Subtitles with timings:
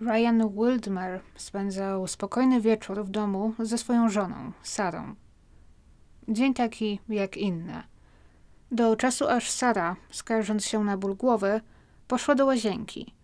[0.00, 5.14] Ryan Wildmer spędzał spokojny wieczór w domu ze swoją żoną, Sarą.
[6.28, 7.82] Dzień taki jak inne.
[8.70, 11.60] Do czasu aż Sara, skarżąc się na ból głowy,
[12.08, 13.14] poszła do łazienki.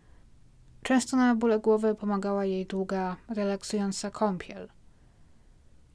[0.82, 4.68] Często na bóle głowy pomagała jej długa, relaksująca kąpiel.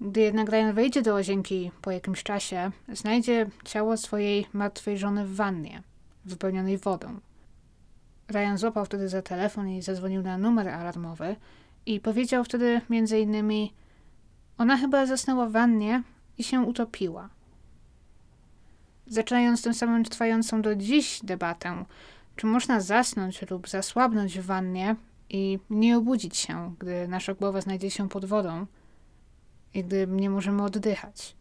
[0.02, 5.36] Gdy jednak Ryan wejdzie do łazienki po jakimś czasie, znajdzie ciało swojej martwej żony w
[5.36, 5.84] wannie,
[6.26, 7.20] wypełnionej wodą.
[8.28, 11.36] Ryan złapał wtedy za telefon i zadzwonił na numer alarmowy
[11.86, 13.74] i powiedział wtedy między innymi
[14.58, 16.04] ona chyba zasnęła w wannie
[16.38, 17.30] i się utopiła.
[19.08, 21.86] Zaczynając tym samym trwającą do dziś debatę,
[22.36, 24.96] czy można zasnąć lub zasłabnąć w wannie
[25.30, 28.66] i nie obudzić się, gdy nasza głowa znajdzie się pod wodą
[29.74, 31.36] i gdy nie możemy oddychać.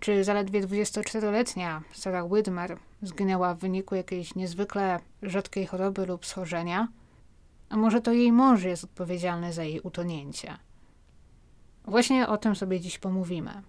[0.00, 6.88] Czy zaledwie 24-letnia Sarah Widmer zginęła w wyniku jakiejś niezwykle rzadkiej choroby lub schorzenia?
[7.68, 10.56] A może to jej mąż jest odpowiedzialny za jej utonięcie?
[11.84, 13.62] Właśnie o tym sobie dziś pomówimy.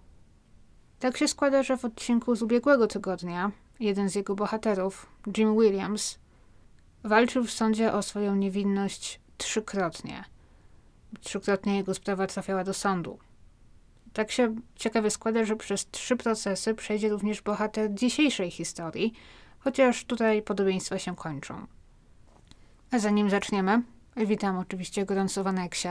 [0.98, 5.06] Tak się składa, że w odcinku z ubiegłego tygodnia jeden z jego bohaterów,
[5.36, 6.18] Jim Williams,
[7.04, 10.24] walczył w sądzie o swoją niewinność trzykrotnie.
[11.20, 13.18] Trzykrotnie jego sprawa trafiała do sądu.
[14.16, 19.12] Tak się ciekawie składa, że przez trzy procesy przejdzie również bohater dzisiejszej historii,
[19.58, 21.66] chociaż tutaj podobieństwa się kończą.
[22.90, 23.82] A zanim zaczniemy,
[24.16, 25.88] witam oczywiście gorąco w aneksie.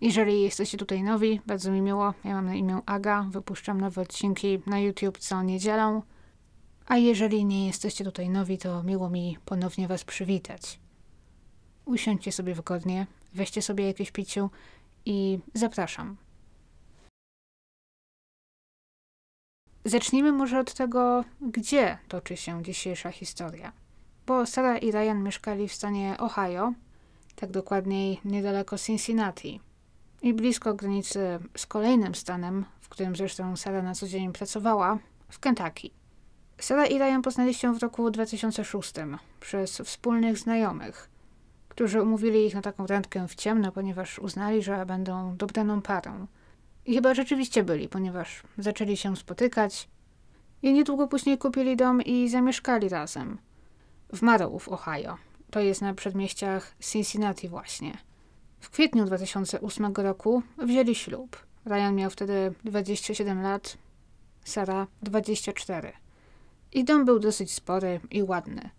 [0.00, 2.14] Jeżeli jesteście tutaj nowi, bardzo mi miło.
[2.24, 6.00] Ja mam na imię Aga, wypuszczam nowe odcinki na YouTube co niedzielę.
[6.86, 10.80] A jeżeli nie jesteście tutaj nowi, to miło mi ponownie Was przywitać.
[11.84, 14.50] Usiądźcie sobie wygodnie, weźcie sobie jakieś piciu
[15.04, 16.23] i zapraszam.
[19.86, 23.72] Zacznijmy może od tego, gdzie toczy się dzisiejsza historia.
[24.26, 26.72] Bo Sarah i Ryan mieszkali w stanie Ohio,
[27.36, 29.60] tak dokładniej niedaleko Cincinnati
[30.22, 34.98] i blisko granicy z kolejnym stanem, w którym zresztą Sarah na co dzień pracowała,
[35.28, 35.90] w Kentucky.
[36.58, 38.94] Sarah i Ryan poznali się w roku 2006
[39.40, 41.10] przez wspólnych znajomych,
[41.68, 46.26] którzy umówili ich na taką randkę w ciemno, ponieważ uznali, że będą dobrą parą–
[46.86, 49.88] i chyba rzeczywiście byli, ponieważ zaczęli się spotykać
[50.62, 53.38] i niedługo później kupili dom i zamieszkali razem.
[54.12, 55.16] W Marrow, Ohio.
[55.50, 57.98] To jest na przedmieściach Cincinnati właśnie.
[58.60, 61.36] W kwietniu 2008 roku wzięli ślub.
[61.66, 63.76] Ryan miał wtedy 27 lat,
[64.44, 65.92] Sara 24.
[66.72, 68.70] Ich dom był dosyć spory i ładny.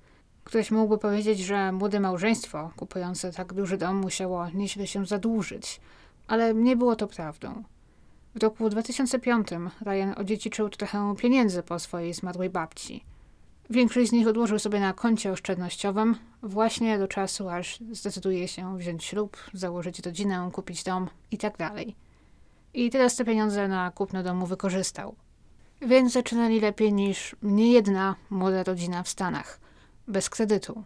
[0.44, 5.82] Ktoś mógłby powiedzieć, że młode małżeństwo kupujące tak duży dom musiało nieźle się zadłużyć,
[6.28, 7.64] ale nie było to prawdą.
[8.36, 9.48] W roku 2005
[9.82, 13.04] Ryan odziedziczył trochę pieniędzy po swojej zmarłej babci.
[13.70, 19.04] Większość z nich odłożył sobie na koncie oszczędnościowym właśnie do czasu, aż zdecyduje się wziąć
[19.04, 21.58] ślub, założyć rodzinę, kupić dom itd.
[21.58, 21.74] Tak
[22.74, 25.16] I teraz te pieniądze na kupno domu wykorzystał.
[25.82, 29.60] Więc zaczynali lepiej niż niejedna młoda rodzina w Stanach,
[30.08, 30.84] bez kredytu.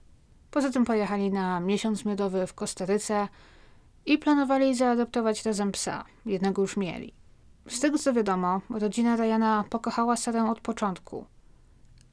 [0.52, 3.28] Poza tym pojechali na miesiąc miodowy w Kostaryce
[4.06, 6.06] i planowali zaadoptować razem psa.
[6.26, 7.19] Jednego już mieli.
[7.68, 11.26] Z tego co wiadomo, rodzina Ryana pokochała Sarę od początku,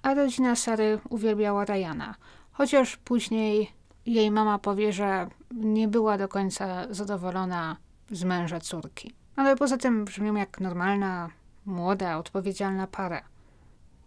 [0.02, 2.14] a rodzina Sary uwielbiała Ryana,
[2.52, 3.72] chociaż później
[4.06, 7.76] jej mama powie, że nie była do końca zadowolona
[8.10, 9.14] z męża córki.
[9.36, 11.30] Ale poza tym brzmią jak normalna,
[11.66, 13.22] młoda, odpowiedzialna para.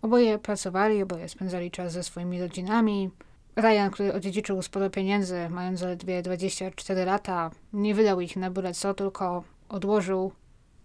[0.02, 3.10] Oboje pracowali, oboje spędzali czas ze swoimi rodzinami.
[3.56, 8.94] Ryan, który odziedziczył sporo pieniędzy, mając zaledwie 24 lata, nie wydał ich na byle co,
[8.94, 10.32] tylko odłożył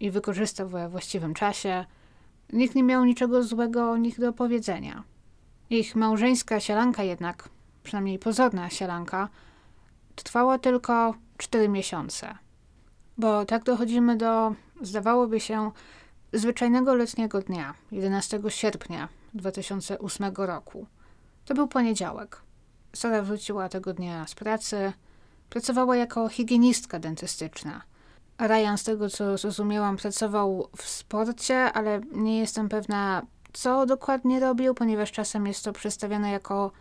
[0.04, 1.84] i wykorzystał we właściwym czasie.
[2.52, 5.04] Nikt nie miał niczego złego o nich do powiedzenia.
[5.70, 7.48] Ich małżeńska sielanka jednak,
[7.82, 9.28] przynajmniej pozorna sielanka,
[10.16, 12.38] trwała tylko cztery miesiące.
[13.18, 15.70] Bo tak dochodzimy do, zdawałoby się,
[16.32, 20.86] zwyczajnego letniego dnia, 11 sierpnia 2008 roku.
[21.44, 22.40] To był poniedziałek.
[22.94, 24.92] Sara wróciła tego dnia z pracy.
[25.50, 27.82] Pracowała jako higienistka dentystyczna–
[28.38, 33.22] Ryan, z tego co zrozumiałam, pracował w sporcie, ale nie jestem pewna,
[33.52, 36.72] co dokładnie robił, ponieważ czasem jest to przedstawione jako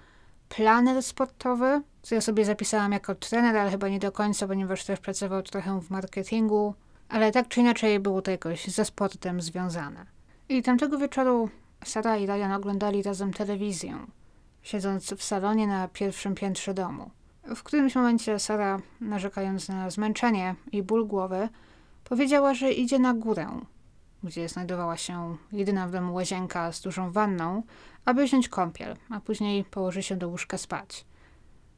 [0.49, 4.99] planer sportowy, co ja sobie zapisałam jako trener, ale chyba nie do końca, ponieważ też
[4.99, 6.73] pracował trochę w marketingu,
[7.09, 10.05] ale tak czy inaczej było to jakoś ze sportem związane.
[10.49, 11.49] I tamtego wieczoru
[11.85, 13.97] Sara i Ryan oglądali razem telewizję,
[14.61, 17.11] siedząc w salonie na pierwszym piętrze domu.
[17.43, 21.49] W którymś momencie Sara, narzekając na zmęczenie i ból głowy,
[22.03, 23.47] powiedziała, że idzie na górę,
[24.23, 27.63] gdzie znajdowała się jedyna w domu łazienka z dużą wanną,
[28.05, 31.05] aby wziąć kąpiel, a później położy się do łóżka spać.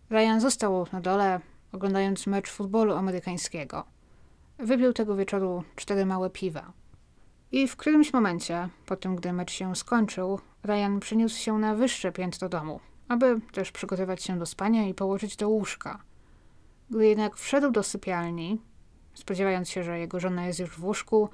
[0.09, 1.39] Ryan został na dole,
[1.71, 3.83] oglądając mecz futbolu amerykańskiego.
[4.57, 6.71] Wypił tego wieczoru cztery małe piwa.
[7.51, 12.11] I w którymś momencie, po tym gdy mecz się skończył, Ryan przeniósł się na wyższe
[12.11, 16.03] piętro domu, aby też przygotować się do spania i położyć do łóżka.
[16.89, 18.61] Gdy jednak wszedł do sypialni,
[19.13, 21.29] spodziewając się, że jego żona jest już w łóżku,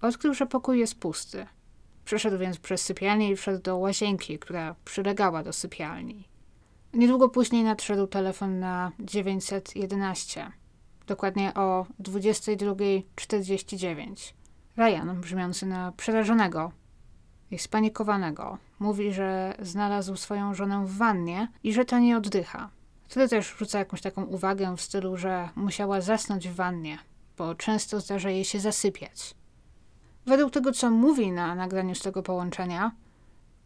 [0.00, 1.46] odkrył, że pokój jest pusty.
[2.04, 6.28] Przeszedł więc przez sypialnię i wszedł do łazienki, która przylegała do sypialni.
[6.94, 10.52] Niedługo później nadszedł telefon na 911,
[11.06, 14.32] dokładnie o 22.49.
[14.76, 16.72] Ryan, brzmiący na przerażonego
[17.50, 22.68] i spanikowanego, mówi, że znalazł swoją żonę w wannie i że ta nie oddycha.
[23.08, 26.98] Wtedy też rzuca jakąś taką uwagę w stylu, że musiała zasnąć w wannie,
[27.38, 29.34] bo często zdarza jej się zasypiać.
[30.26, 32.92] Według tego, co mówi na nagraniu z tego połączenia,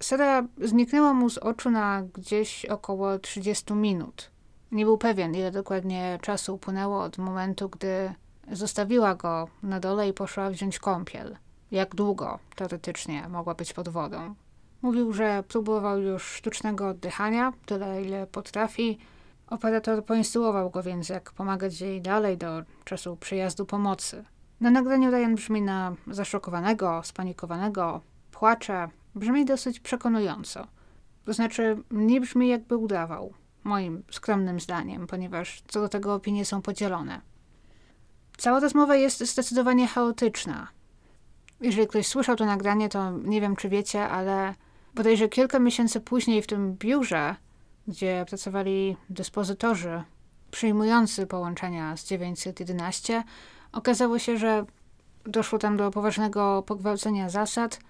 [0.00, 4.30] Sara zniknęła mu z oczu na gdzieś około 30 minut.
[4.72, 8.14] Nie był pewien, ile dokładnie czasu upłynęło od momentu, gdy
[8.52, 11.36] zostawiła go na dole i poszła wziąć kąpiel.
[11.74, 14.34] Jak długo, teoretycznie, mogła być pod wodą.
[14.82, 18.98] Mówił, że próbował już sztucznego oddychania, tyle ile potrafi.
[19.46, 24.24] Operator poinstruował go więc, jak pomagać jej dalej do czasu przyjazdu pomocy.
[24.60, 28.00] Na nagraniu Ryan brzmi na zaszokowanego, spanikowanego,
[28.30, 30.66] płacze, brzmi dosyć przekonująco.
[31.24, 33.32] To znaczy, nie brzmi jakby udawał,
[33.64, 37.20] moim skromnym zdaniem, ponieważ co do tego opinie są podzielone.
[38.36, 40.68] Cała rozmowa jest zdecydowanie chaotyczna.
[41.64, 44.54] Jeżeli ktoś słyszał to nagranie, to nie wiem, czy wiecie, ale
[44.94, 47.36] bodajże kilka miesięcy później w tym biurze,
[47.88, 50.02] gdzie pracowali dyspozytorzy
[50.50, 53.24] przyjmujący połączenia z 911,
[53.72, 54.64] okazało się, że
[55.24, 57.80] doszło tam do poważnego pogwałcenia zasad,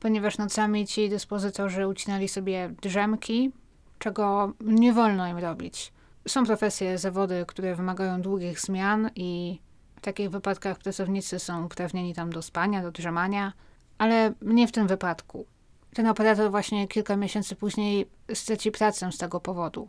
[0.00, 3.52] ponieważ nocami ci dyspozytorzy ucinali sobie drzemki,
[3.98, 5.92] czego nie wolno im robić.
[6.28, 9.58] Są profesje, zawody, które wymagają długich zmian i
[10.02, 13.52] w takich wypadkach pracownicy są uprawnieni tam do spania, do drzemania,
[13.98, 15.46] ale nie w tym wypadku.
[15.94, 19.88] Ten operator właśnie kilka miesięcy później straci pracę z tego powodu.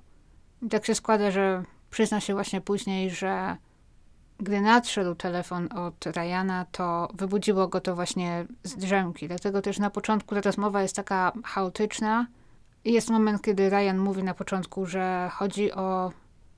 [0.61, 3.57] I tak się składa, że przyzna się właśnie później, że
[4.37, 9.27] gdy nadszedł telefon od Ryana, to wybudziło go to właśnie z drzemki.
[9.27, 12.27] Dlatego też na początku ta rozmowa jest taka chaotyczna.
[12.85, 16.11] Jest moment, kiedy Ryan mówi na początku, że chodzi o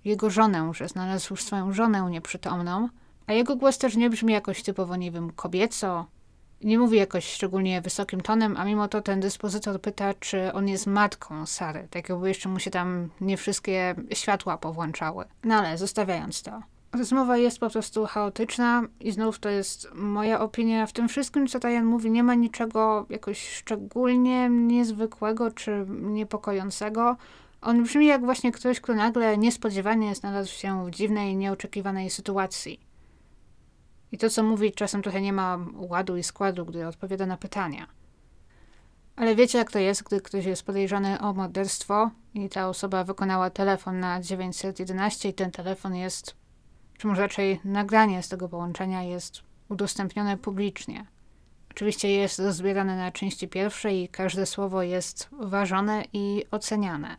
[0.06, 2.90] jego żonę, że znalazł już swoją żonę nieprzytomną.
[3.28, 6.06] A jego głos też nie brzmi jakoś typowo, nie wiem, kobieco.
[6.64, 10.88] Nie mówi jakoś szczególnie wysokim tonem, a mimo to ten dyspozytor pyta, czy on jest
[10.88, 11.88] matką Sary.
[11.90, 15.26] Tak jakby jeszcze mu się tam nie wszystkie światła powłączały.
[15.44, 16.62] No ale zostawiając to.
[16.92, 20.88] Rozmowa jest po prostu chaotyczna i znów to jest moja opinia.
[20.88, 27.18] W tym wszystkim, co Ryan mówi, nie ma niczego jakoś szczególnie niezwykłego czy niepokojącego.
[27.62, 32.85] On brzmi jak właśnie ktoś, kto nagle niespodziewanie znalazł się w dziwnej, nieoczekiwanej sytuacji.
[34.12, 37.88] I to, co mówi, czasem trochę nie ma ładu i składu, gdy odpowiada na pytania.
[39.16, 43.50] Ale wiecie, jak to jest, gdy ktoś jest podejrzany o morderstwo i ta osoba wykonała
[43.50, 46.36] telefon na 911 i ten telefon jest
[46.98, 51.06] czy może raczej nagranie z tego połączenia jest udostępnione publicznie.
[51.72, 57.18] Oczywiście jest rozbierane na części pierwsze i każde słowo jest ważone i oceniane.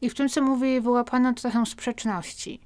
[0.00, 2.60] I w tym, co mówi, wyłapano trochę sprzeczności.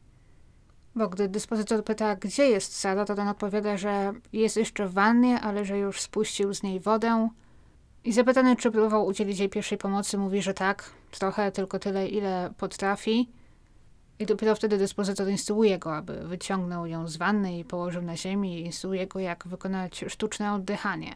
[0.94, 5.40] Bo gdy dyspozytor pyta, gdzie jest Sara, to ten odpowiada, że jest jeszcze w wannie,
[5.40, 7.28] ale że już spuścił z niej wodę.
[8.04, 12.52] I zapytany, czy próbował udzielić jej pierwszej pomocy, mówi, że tak, trochę, tylko tyle, ile
[12.58, 13.28] potrafi.
[14.18, 18.58] I dopiero wtedy dyspozytor instruuje go, aby wyciągnął ją z wanny i położył na ziemi
[18.58, 21.14] i instruuje go, jak wykonać sztuczne oddychanie.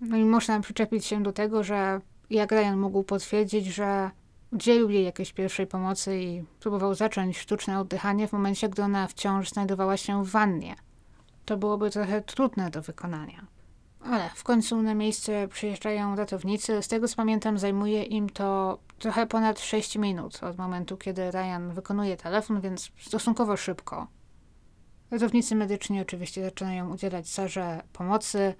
[0.00, 4.10] No i można przyczepić się do tego, że jak Ryan mógł potwierdzić, że
[4.54, 9.50] udzielił jej jakiejś pierwszej pomocy i próbował zacząć sztuczne oddychanie w momencie, gdy ona wciąż
[9.50, 10.76] znajdowała się w wannie.
[11.44, 13.46] To byłoby trochę trudne do wykonania.
[14.10, 16.82] Ale w końcu na miejsce przyjeżdżają ratownicy.
[16.82, 21.72] Z tego co pamiętam, zajmuje im to trochę ponad 6 minut od momentu, kiedy Ryan
[21.72, 24.06] wykonuje telefon, więc stosunkowo szybko.
[25.10, 28.54] Ratownicy medyczni oczywiście zaczynają udzielać Sarze pomocy,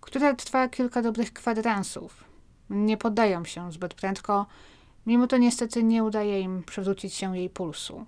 [0.00, 2.24] która trwa kilka dobrych kwadransów.
[2.70, 4.46] Nie poddają się zbyt prędko,
[5.06, 8.06] mimo to niestety nie udaje im przewrócić się jej pulsu.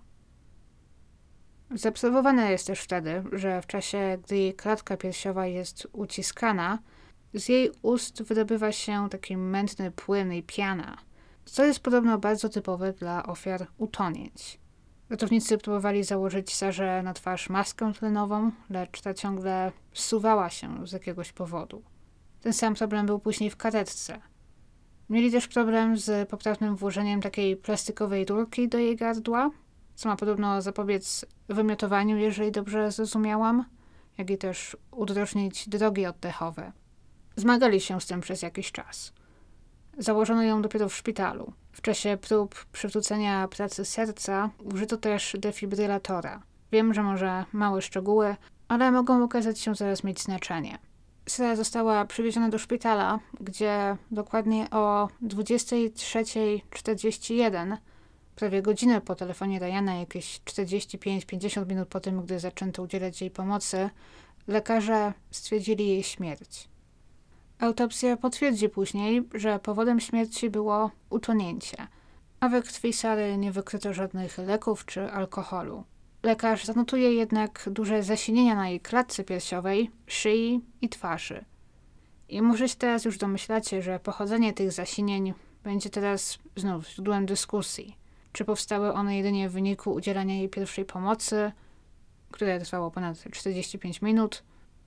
[1.70, 6.78] Zaobserwowane jest też wtedy, że w czasie, gdy jej klatka piersiowa jest uciskana,
[7.34, 10.96] z jej ust wydobywa się taki mętny płyn i piana,
[11.44, 14.60] co jest podobno bardzo typowe dla ofiar utonięć.
[15.10, 21.32] Ratownicy próbowali założyć Sarze na twarz maskę tlenową, lecz ta ciągle zsuwała się z jakiegoś
[21.32, 21.82] powodu.
[22.40, 24.20] Ten sam problem był później w karetce.
[25.10, 29.50] Mieli też problem z poprawnym włożeniem takiej plastikowej rurki do jej gardła,
[29.94, 33.64] co ma podobno zapobiec wymiotowaniu, jeżeli dobrze zrozumiałam,
[34.18, 36.72] jak i też udrożnić drogi oddechowe.
[37.36, 39.12] Zmagali się z tym przez jakiś czas.
[39.98, 41.52] Założono ją dopiero w szpitalu.
[41.72, 46.42] W czasie prób przywrócenia pracy serca użyto też defibrylatora.
[46.72, 48.36] Wiem, że może małe szczegóły,
[48.68, 50.78] ale mogą okazać się zaraz mieć znaczenie.
[51.28, 57.76] Sara została przywieziona do szpitala, gdzie dokładnie o 23.41,
[58.36, 63.90] prawie godzinę po telefonie Diana, jakieś 45-50 minut po tym, gdy zaczęto udzielać jej pomocy,
[64.46, 66.68] lekarze stwierdzili jej śmierć.
[67.58, 71.76] Autopsja potwierdzi później, że powodem śmierci było utonięcie,
[72.40, 75.84] a we krwi Sary nie wykryto żadnych leków czy alkoholu.
[76.22, 81.44] Lekarz zanotuje jednak duże zasinienia na jej klatce piersiowej, szyi i twarzy.
[82.28, 85.34] I może się teraz już domyślacie, że pochodzenie tych zasinień
[85.64, 87.96] będzie teraz znów źródłem dyskusji.
[88.32, 91.52] Czy powstały one jedynie w wyniku udzielania jej pierwszej pomocy,
[92.30, 94.42] które trwało ponad 45 minut,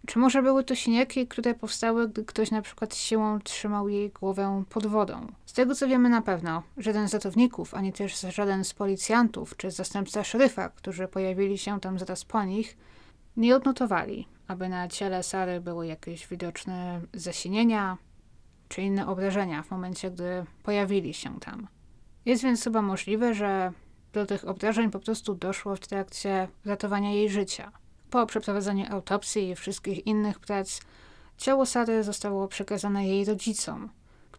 [0.08, 4.64] czy może były to siniaki, które powstały, gdy ktoś na przykład siłą trzymał jej głowę
[4.70, 5.28] pod wodą?
[5.52, 9.72] Z tego co wiemy na pewno, żaden z ratowników, ani też żaden z policjantów czy
[9.72, 12.78] zastępca szeryfa, którzy pojawili się tam zaraz po nich,
[13.38, 17.98] nie odnotowali, aby na ciele Sary były jakieś widoczne zasinienia
[18.68, 21.68] czy inne obrażenia w momencie, gdy pojawili się tam.
[22.26, 23.72] Jest więc chyba możliwe, że
[24.14, 27.72] do tych obrażeń po prostu doszło w trakcie ratowania jej życia.
[28.10, 30.82] Po przeprowadzeniu autopsji i wszystkich innych prac,
[31.38, 33.90] ciało Sary zostało przekazane jej rodzicom,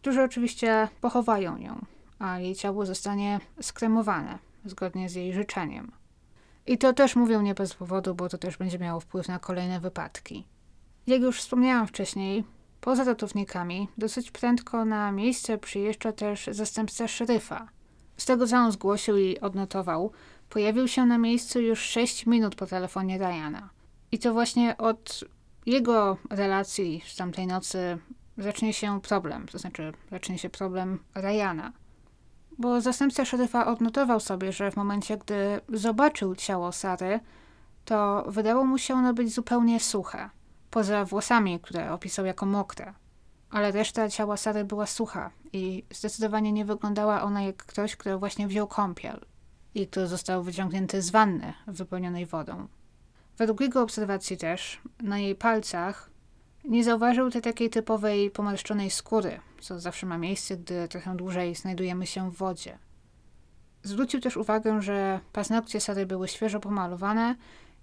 [0.03, 1.85] którzy oczywiście pochowają ją,
[2.19, 5.91] a jej ciało zostanie skremowane zgodnie z jej życzeniem.
[6.67, 9.79] I to też mówią nie bez powodu, bo to też będzie miało wpływ na kolejne
[9.79, 10.47] wypadki.
[11.07, 12.43] Jak już wspomniałam wcześniej,
[12.81, 17.67] poza ratownikami, dosyć prędko na miejsce przyjeżdża też zastępca szeryfa.
[18.17, 20.11] Z tego, co on zgłosił i odnotował,
[20.49, 23.69] Pojawił się na miejscu już 6 minut po telefonie Diana.
[24.11, 25.23] I to właśnie od
[25.65, 27.97] jego relacji z tamtej nocy
[28.37, 31.71] zacznie się problem, to znaczy zacznie się problem Ryana.
[32.57, 37.19] Bo zastępca szeryfa odnotował sobie, że w momencie, gdy zobaczył ciało Sary,
[37.85, 40.29] to wydało mu się ono być zupełnie suche,
[40.69, 42.93] poza włosami, które opisał jako mokre.
[43.49, 48.47] Ale reszta ciała Sary była sucha i zdecydowanie nie wyglądała ona jak ktoś, kto właśnie
[48.47, 49.25] wziął kąpiel
[49.75, 52.67] i który został wyciągnięty z wanny wypełnionej wodą.
[53.37, 56.09] Według jego obserwacji też, na jej palcach
[56.65, 62.07] nie zauważył tej takiej typowej pomarszczonej skóry, co zawsze ma miejsce, gdy trochę dłużej znajdujemy
[62.07, 62.77] się w wodzie.
[63.83, 67.35] Zwrócił też uwagę, że paznokcie Sary były świeżo pomalowane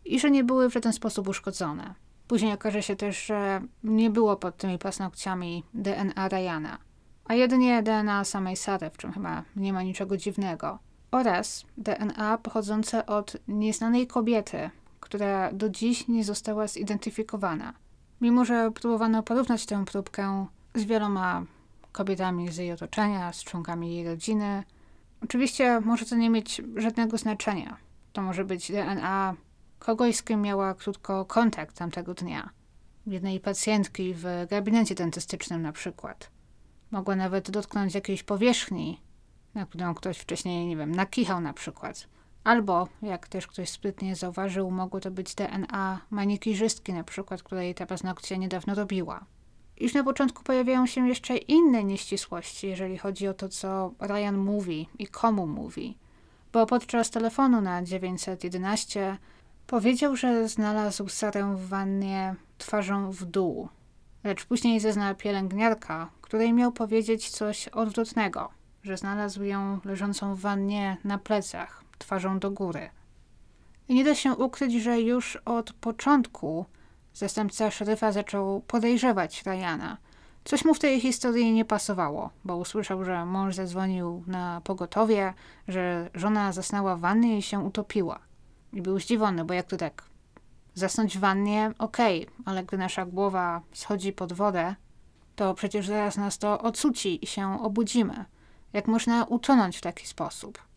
[0.04, 1.94] i że nie były w żaden sposób uszkodzone.
[2.28, 6.78] Później okaże się też, że nie było pod tymi paznokciami DNA Ryana,
[7.24, 10.78] a jedynie DNA samej Sary, w czym chyba nie ma niczego dziwnego
[11.10, 14.70] oraz DNA pochodzące od nieznanej kobiety,
[15.00, 17.74] która do dziś nie została zidentyfikowana.
[18.20, 21.44] Mimo, że próbowano porównać tę próbkę z wieloma
[21.92, 24.64] kobietami z jej otoczenia, z członkami jej rodziny,
[25.24, 27.76] oczywiście może to nie mieć żadnego znaczenia.
[28.12, 29.34] To może być DNA
[29.78, 32.50] kogoś, z kim miała krótko kontakt tamtego dnia.
[33.06, 36.30] Jednej pacjentki w gabinecie dentystycznym na przykład.
[36.90, 39.00] Mogła nawet dotknąć jakiejś powierzchni,
[39.54, 42.08] na którą ktoś wcześniej, nie wiem, nakichał na przykład.
[42.44, 47.86] Albo, jak też ktoś sprytnie zauważył, mogło to być DNA manikirzystki na przykład, której ta
[47.86, 49.24] paznokcie niedawno robiła.
[49.80, 54.88] Już na początku pojawiają się jeszcze inne nieścisłości, jeżeli chodzi o to, co Ryan mówi
[54.98, 55.98] i komu mówi.
[56.52, 59.16] Bo podczas telefonu na 911
[59.66, 63.68] powiedział, że znalazł Sarę w wannie twarzą w dół.
[64.24, 68.48] Lecz później zezna pielęgniarka, której miał powiedzieć coś odwrotnego–
[68.82, 72.90] że znalazł ją leżącą w wannie na plecach, twarzą do góry.
[73.88, 76.66] I nie da się ukryć, że już od początku
[77.14, 79.96] zastępca szeryfa zaczął podejrzewać Ryana.
[80.44, 85.34] Coś mu w tej historii nie pasowało, bo usłyszał, że mąż zadzwonił na pogotowie,
[85.68, 88.18] że żona zasnęła w wannie i się utopiła.
[88.72, 90.04] I był zdziwiony, bo jak to tak?
[90.74, 94.74] Zasnąć w wannie, okej, okay, ale gdy nasza głowa schodzi pod wodę,
[95.36, 98.24] to przecież zaraz nas to odsuci i się obudzimy.
[98.72, 100.69] Jak można utonąć w taki sposób?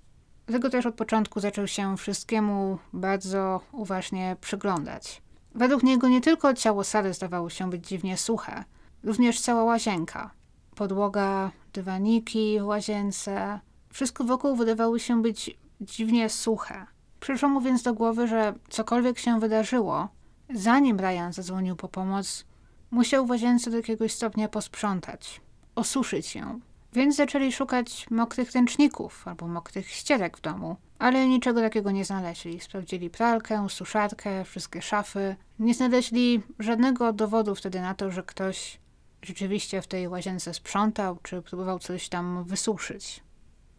[0.45, 5.21] Dlatego też od początku zaczął się wszystkiemu bardzo uważnie przyglądać.
[5.55, 8.63] Według niego nie tylko ciało Sary zdawało się być dziwnie suche,
[9.03, 10.31] również cała łazienka.
[10.75, 13.59] Podłoga, dywaniki w łazience,
[13.89, 16.85] wszystko wokół wydawało się być dziwnie suche.
[17.19, 20.07] Przyszło mu więc do głowy, że cokolwiek się wydarzyło,
[20.53, 22.45] zanim Ryan zadzwonił po pomoc,
[22.91, 25.41] musiał w łazience do jakiegoś stopnia posprzątać,
[25.75, 26.59] osuszyć ją,
[26.93, 32.59] Więc zaczęli szukać mokrych ręczników albo mokrych ścierek w domu, ale niczego takiego nie znaleźli.
[32.59, 35.35] Sprawdzili pralkę, suszarkę, wszystkie szafy.
[35.59, 38.79] Nie znaleźli żadnego dowodu wtedy na to, że ktoś
[39.21, 43.23] rzeczywiście w tej łazience sprzątał, czy próbował coś tam wysuszyć.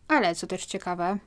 [0.09, 1.19] Ale co też ciekawe,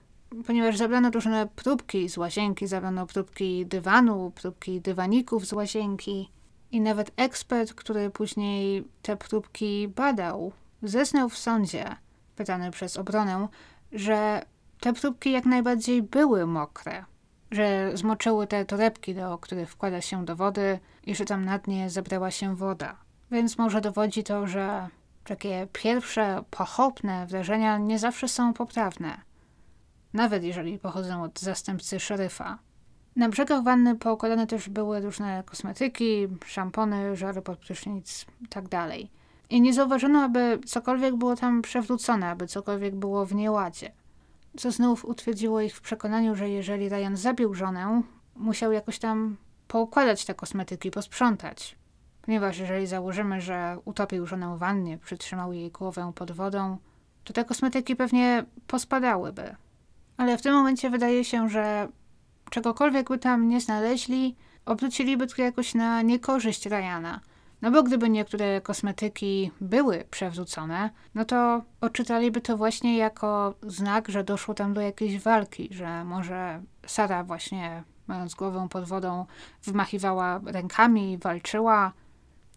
[0.47, 6.31] ponieważ zabrano różne próbki z łazienki, zabrano próbki dywanu, próbki dywaników z łazienki
[6.71, 10.51] i nawet ekspert, który później te próbki badał,
[10.83, 11.95] zeznał w sądzie,
[12.35, 13.47] pytany przez obronę,
[13.91, 14.45] że
[14.79, 17.05] te próbki jak najbardziej były mokre,
[17.51, 21.89] że zmoczyły te torebki, do których wkłada się do wody i że tam na dnie
[21.89, 22.95] zebrała się woda.
[23.31, 24.89] Więc może dowodzi to, że
[25.23, 29.21] takie pierwsze, pochopne wrażenia nie zawsze są poprawne.
[30.13, 32.59] Nawet jeżeli pochodzą od zastępcy szeryfa.
[33.15, 39.11] Na brzegach wanny poukładane też były różne kosmetyki, szampony, żary pod prysznic tak dalej.
[39.49, 43.91] I nie zauważono, aby cokolwiek było tam przewrócone, aby cokolwiek było w nieładzie.
[44.57, 48.01] Co znów utwierdziło ich w przekonaniu, że jeżeli Ryan zabił żonę,
[48.35, 49.37] musiał jakoś tam
[49.67, 51.75] poukładać te kosmetyki, posprzątać.
[52.21, 56.77] Ponieważ jeżeli założymy, że utopił żonę w wannie, przytrzymał jej głowę pod wodą,
[57.23, 59.55] to te kosmetyki pewnie pospadałyby.
[60.17, 61.87] Ale w tym momencie wydaje się, że
[62.49, 64.35] czegokolwiek by tam nie znaleźli,
[64.65, 67.21] obróciliby to jakoś na niekorzyść Ryana.
[67.61, 74.23] No bo gdyby niektóre kosmetyki były przewrócone, no to odczytaliby to właśnie jako znak, że
[74.23, 79.25] doszło tam do jakiejś walki, że może Sara właśnie mając głowę pod wodą
[79.63, 81.93] wymachiwała rękami, walczyła,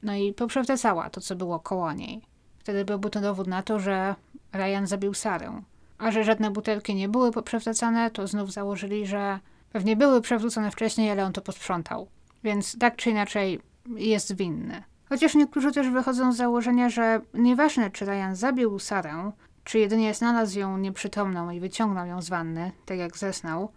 [0.02, 2.22] no i poprzewracała to, co było koło niej.
[2.58, 4.14] Wtedy byłby to dowód na to, że
[4.52, 5.62] Ryan zabił Sarę.
[5.98, 9.38] A że żadne butelki nie były poprzewracane, to znów założyli, że
[9.72, 12.08] pewnie były przewrócone wcześniej, ale on to posprzątał.
[12.44, 14.82] Więc tak czy inaczej jest winny.
[15.08, 19.32] Chociaż niektórzy też wychodzą z założenia, że nieważne czy Ryan zabił Sarę,
[19.64, 23.72] czy jedynie znalazł ją nieprzytomną i wyciągnął ją z wanny, tak jak zesnął,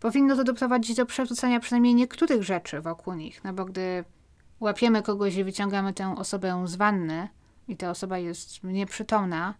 [0.00, 4.04] powinno to doprowadzić do przewrócenia przynajmniej niektórych rzeczy wokół nich, no bo gdy
[4.60, 7.28] łapiemy kogoś i wyciągamy tę osobę z wanny
[7.68, 9.54] i ta osoba jest nieprzytomna,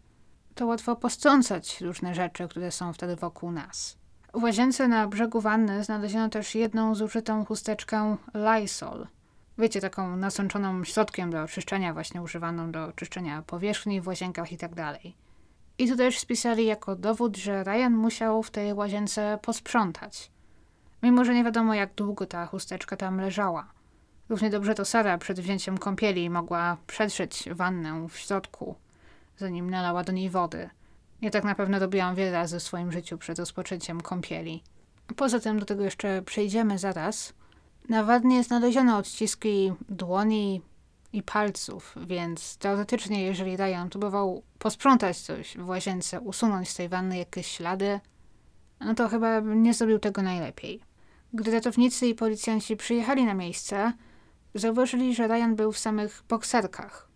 [0.54, 3.96] to łatwo postrącać różne rzeczy, które są wtedy wokół nas.
[4.34, 9.06] W łazience na brzegu wanny znaleziono też jedną zużytą chusteczkę Lysol.
[9.58, 14.74] Wiecie, taką nasączoną środkiem do czyszczenia, właśnie używaną do czyszczenia powierzchni w łazienkach i tak
[14.74, 15.16] dalej.
[15.78, 20.30] I to też spisali jako dowód, że Ryan musiał w tej łazience posprzątać.
[21.02, 23.70] Mimo, że nie wiadomo jak długo ta chusteczka tam leżała.
[24.28, 28.74] Równie dobrze to Sara przed wzięciem kąpieli mogła przetrzeć wannę w środku,
[29.36, 30.70] zanim nalała do niej wody.
[31.20, 34.62] Ja tak na pewno robiłam wiele razy w swoim życiu przed rozpoczęciem kąpieli.
[35.16, 37.34] Poza tym do tego jeszcze przejdziemy zaraz.
[37.88, 40.62] Na wannie znaleziono odciski dłoni
[41.12, 47.18] i palców, więc teoretycznie, jeżeli Ryan próbował posprzątać coś w łazience, usunąć z tej wanny
[47.18, 48.00] jakieś ślady,
[48.80, 50.80] no to chyba nie zrobił tego najlepiej.
[51.32, 53.92] Gdy ratownicy i policjanci przyjechali na miejsce,
[54.54, 57.08] Zauważyli, że Ryan był w samych bokserkach.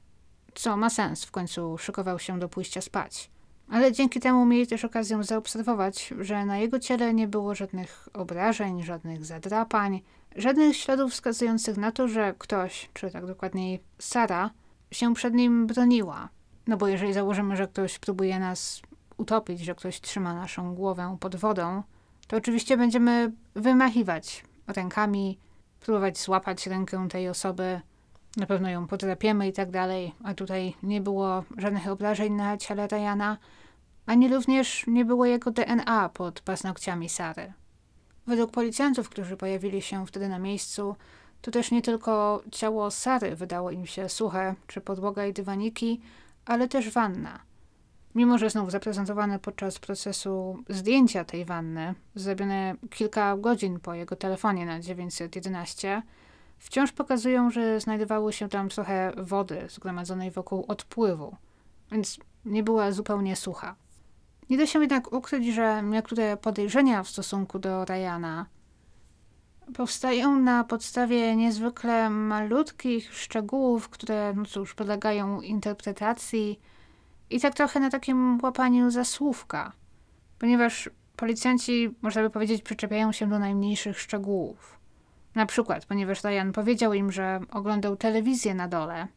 [0.55, 3.31] Co ma sens, w końcu szykował się do pójścia spać.
[3.71, 8.83] Ale dzięki temu mieli też okazję zaobserwować, że na jego ciele nie było żadnych obrażeń,
[8.83, 10.01] żadnych zadrapań,
[10.37, 14.51] żadnych śladów wskazujących na to, że ktoś, czy tak dokładniej Sara,
[14.91, 16.29] się przed nim broniła.
[16.67, 18.83] No bo jeżeli założymy, że ktoś próbuje nas
[19.17, 21.83] utopić, że ktoś trzyma naszą głowę pod wodą,
[22.27, 25.39] to oczywiście będziemy wymachiwać rękami,
[25.81, 27.81] próbować złapać rękę tej osoby,
[28.37, 32.87] na pewno ją podrapiemy i tak dalej, a tutaj nie było żadnych obrażeń na ciele
[32.87, 33.39] Ryana,
[34.09, 37.53] ani również nie było jego DNA pod paznokciami Sary.
[38.27, 40.97] Według policjantów, którzy pojawili się wtedy na miejscu,
[41.41, 46.01] to też nie tylko ciało Sary wydało im się suche, czy podłoga i dywaniki,
[46.45, 47.41] ale też wanna.
[48.15, 54.67] Mimo, że znów zaprezentowane podczas procesu zdjęcia tej wanny, zrobione kilka godzin po jego telefonie
[54.67, 56.03] na 911,
[56.59, 61.37] wciąż pokazują, że znajdowało się tam trochę wody zgromadzonej wokół odpływu,
[61.93, 63.77] więc nie była zupełnie sucha.
[64.51, 68.47] Nie da się jednak ukryć, że niektóre podejrzenia w stosunku do Ryana
[69.75, 76.61] powstają na podstawie niezwykle malutkich szczegółów, które, no cóż, podlegają interpretacji,
[77.31, 79.73] i tak trochę na takim łapaniu za słówka,
[80.39, 84.79] ponieważ policjanci, można by powiedzieć, przyczepiają się do najmniejszych szczegółów.
[85.35, 89.09] Na przykład, ponieważ Ryan powiedział im, że oglądał telewizję na dole,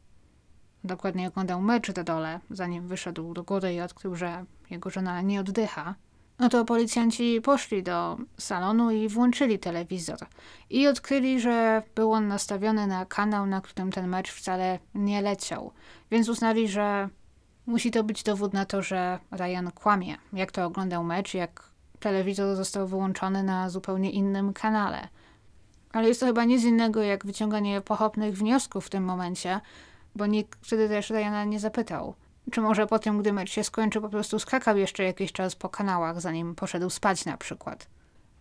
[0.84, 5.40] dokładnie oglądał mecz na dole, zanim wyszedł do góry i odkrył, że jego żona nie
[5.40, 5.96] oddycha,
[6.40, 10.18] no to policjanci poszli do salonu i włączyli telewizor.
[10.70, 15.72] I odkryli, że był on nastawiony na kanał, na którym ten mecz wcale nie leciał.
[16.12, 17.10] Więc uznali, że
[17.66, 20.18] Musi to być dowód na to, że Ryan kłamie.
[20.34, 25.08] Jak to oglądał mecz, jak telewizor został wyłączony na zupełnie innym kanale.
[25.92, 29.60] Ale jest to chyba nic innego jak wyciąganie pochopnych wniosków w tym momencie,
[30.16, 32.16] bo nikt wtedy też Ryana nie zapytał.
[32.52, 35.70] Czy może po tym, gdy mecz się skończy, po prostu skakał jeszcze jakiś czas po
[35.70, 37.88] kanałach, zanim poszedł spać na przykład.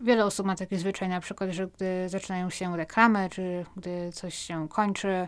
[0.01, 4.35] Wiele osób ma taki zwyczaj na przykład, że gdy zaczynają się reklamy, czy gdy coś
[4.35, 5.27] się kończy,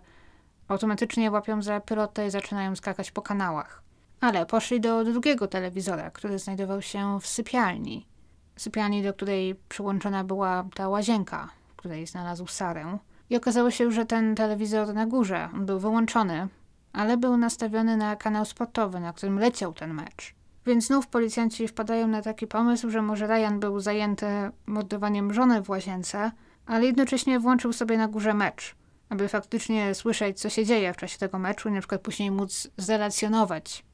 [0.67, 3.83] automatycznie łapią za pilotę i zaczynają skakać po kanałach.
[4.21, 8.07] Ale poszli do drugiego telewizora, który znajdował się w sypialni.
[8.55, 12.97] Sypialni, do której przyłączona była ta łazienka, w której znalazł Sarę.
[13.33, 16.47] I okazało się, że ten telewizor na górze był wyłączony,
[16.93, 20.35] ale był nastawiony na kanał sportowy, na którym leciał ten mecz.
[20.65, 24.25] Więc znów policjanci wpadają na taki pomysł, że może Ryan był zajęty
[24.65, 26.31] mordowaniem żony w łazience,
[26.65, 28.75] ale jednocześnie włączył sobie na górze mecz,
[29.09, 32.67] aby faktycznie słyszeć, co się dzieje w czasie tego meczu i na przykład później móc
[32.77, 33.85] zrelacjonować,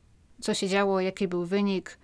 [0.42, 1.98] co się działo, jaki był wynik,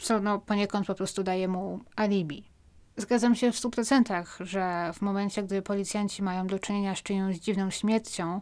[0.00, 2.55] co no, poniekąd po prostu daje mu alibi.
[2.96, 7.36] Zgadzam się w stu procentach, że w momencie, gdy policjanci mają do czynienia z czyjąś
[7.36, 8.40] dziwną śmiercią,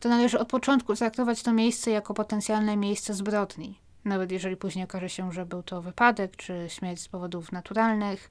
[0.00, 3.80] to należy od początku traktować to miejsce jako potencjalne miejsce zbrodni.
[4.04, 8.30] Nawet jeżeli później okaże się, że był to wypadek czy śmierć z powodów naturalnych,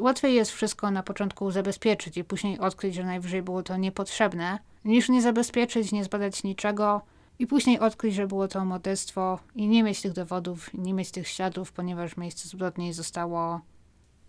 [0.00, 5.08] łatwiej jest wszystko na początku zabezpieczyć i później odkryć, że najwyżej było to niepotrzebne, niż
[5.08, 7.02] nie zabezpieczyć, nie zbadać niczego
[7.38, 11.28] i później odkryć, że było to morderstwo i nie mieć tych dowodów, nie mieć tych
[11.28, 13.60] śladów, ponieważ miejsce zbrodni zostało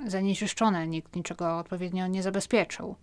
[0.07, 2.95] zanieczyszczone, nikt niczego odpowiednio nie zabezpieczył.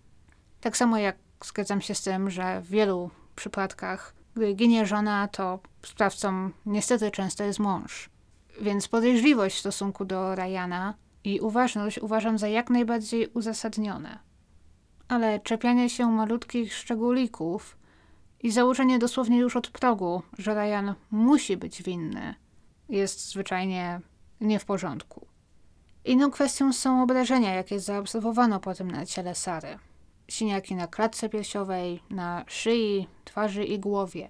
[0.61, 5.59] Tak samo jak zgadzam się z tym, że w wielu przypadkach, gdy ginie żona, to
[5.85, 8.09] sprawcą niestety często jest mąż.
[8.61, 14.19] Więc podejrzliwość w stosunku do Ryana i uważność uważam za jak najbardziej uzasadnione.
[15.07, 17.77] Ale czepianie się malutkich szczególików
[18.43, 22.35] i założenie dosłownie już od progu, że Ryan musi być winny,
[22.89, 24.01] jest zwyczajnie
[24.41, 25.32] nie w porządku.
[26.05, 29.79] Inną kwestią są obrażenia, jakie zaobserwowano potem na ciele Sary.
[30.27, 34.29] Siniaki na klatce piersiowej, na szyi, twarzy i głowie.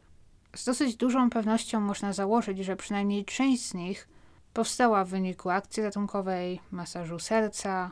[0.55, 4.07] Z dosyć dużą pewnością można założyć, że przynajmniej część z nich
[4.53, 7.91] powstała w wyniku akcji ratunkowej, masażu serca,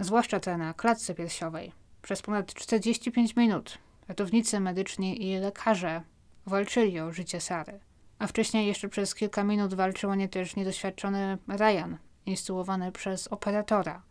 [0.00, 1.72] zwłaszcza te na klatce piersiowej.
[2.02, 6.02] Przez ponad 45 minut ratownicy medyczni i lekarze
[6.46, 7.80] walczyli o życie Sary.
[8.18, 11.96] A wcześniej jeszcze przez kilka minut walczył o nie też niedoświadczony Ryan,
[12.26, 14.02] instruowany przez operatora.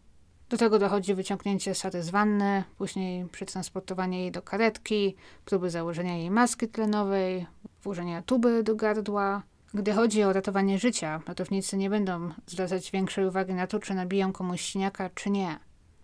[0.49, 6.31] Do tego dochodzi wyciągnięcie Sary z wanny, później przetransportowanie jej do karetki, próby założenia jej
[6.31, 7.47] maski tlenowej,
[7.83, 9.43] włożenia tuby do gardła.
[9.73, 14.33] Gdy chodzi o ratowanie życia, ratownicy nie będą zwracać większej uwagi na to, czy nabiją
[14.33, 15.59] komuś śniaka, czy nie.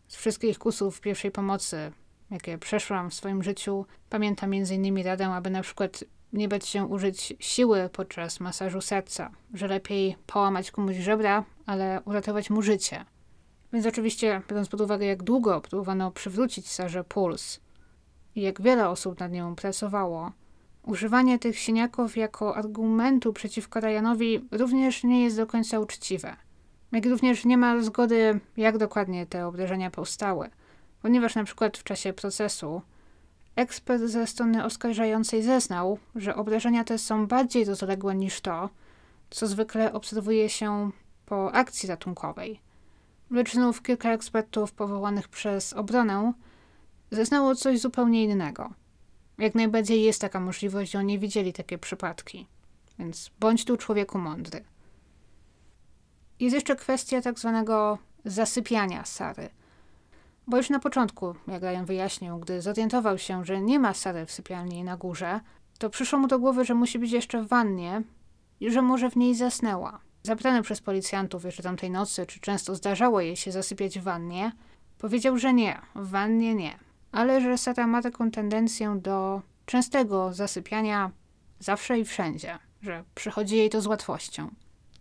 [0.08, 1.92] Z wszystkich kusów pierwszej pomocy,
[2.32, 5.04] jakie przeszłam w swoim życiu, pamiętam m.in.
[5.04, 10.72] radę, aby na przykład nie bać się użyć siły podczas masażu serca, że lepiej połamać
[10.72, 13.06] komuś żebra, ale uratować mu życie.
[13.74, 17.60] Więc oczywiście, biorąc pod uwagę, jak długo próbowano przywrócić Sarze puls
[18.36, 20.32] i jak wiele osób nad nią pracowało,
[20.84, 26.36] używanie tych siniaków jako argumentu przeciwko Ryanowi również nie jest do końca uczciwe.
[26.92, 30.50] Jak również nie ma zgody, jak dokładnie te obrażenia powstały,
[31.02, 32.82] ponieważ na przykład w czasie procesu
[33.56, 38.70] ekspert ze strony oskarżającej zeznał, że obrażenia te są bardziej rozległe niż to,
[39.30, 40.92] co zwykle obserwuje się
[41.26, 42.60] po akcji ratunkowej–
[43.32, 46.34] lecz znów kilka ekspertów powołanych przez obronę
[47.12, 48.74] zeznało coś zupełnie innego.
[49.38, 52.48] Jak najbardziej jest taka możliwość, że oni widzieli takie przypadki.
[53.00, 54.64] Więc bądź tu człowieku mądry.
[56.40, 59.50] Jest jeszcze kwestia tak zwanego zasypiania Sary.
[60.48, 64.32] Bo już na początku, jak Ryan wyjaśnił, gdy zorientował się, że nie ma Sary w
[64.32, 65.40] sypialni na górze,
[65.80, 68.04] to przyszło mu do głowy, że musi być jeszcze w wannie
[68.60, 70.00] i że może w niej zasnęła.
[70.24, 74.52] Zapytany przez policjantów jeszcze tamtej nocy, czy często zdarzało jej się zasypiać w wannie,
[74.98, 76.80] powiedział, że nie, w wannie nie,
[77.12, 81.12] ale że Sara ma taką tendencję do częstego zasypiania
[81.60, 84.50] zawsze i wszędzie, że przychodzi jej to z łatwością.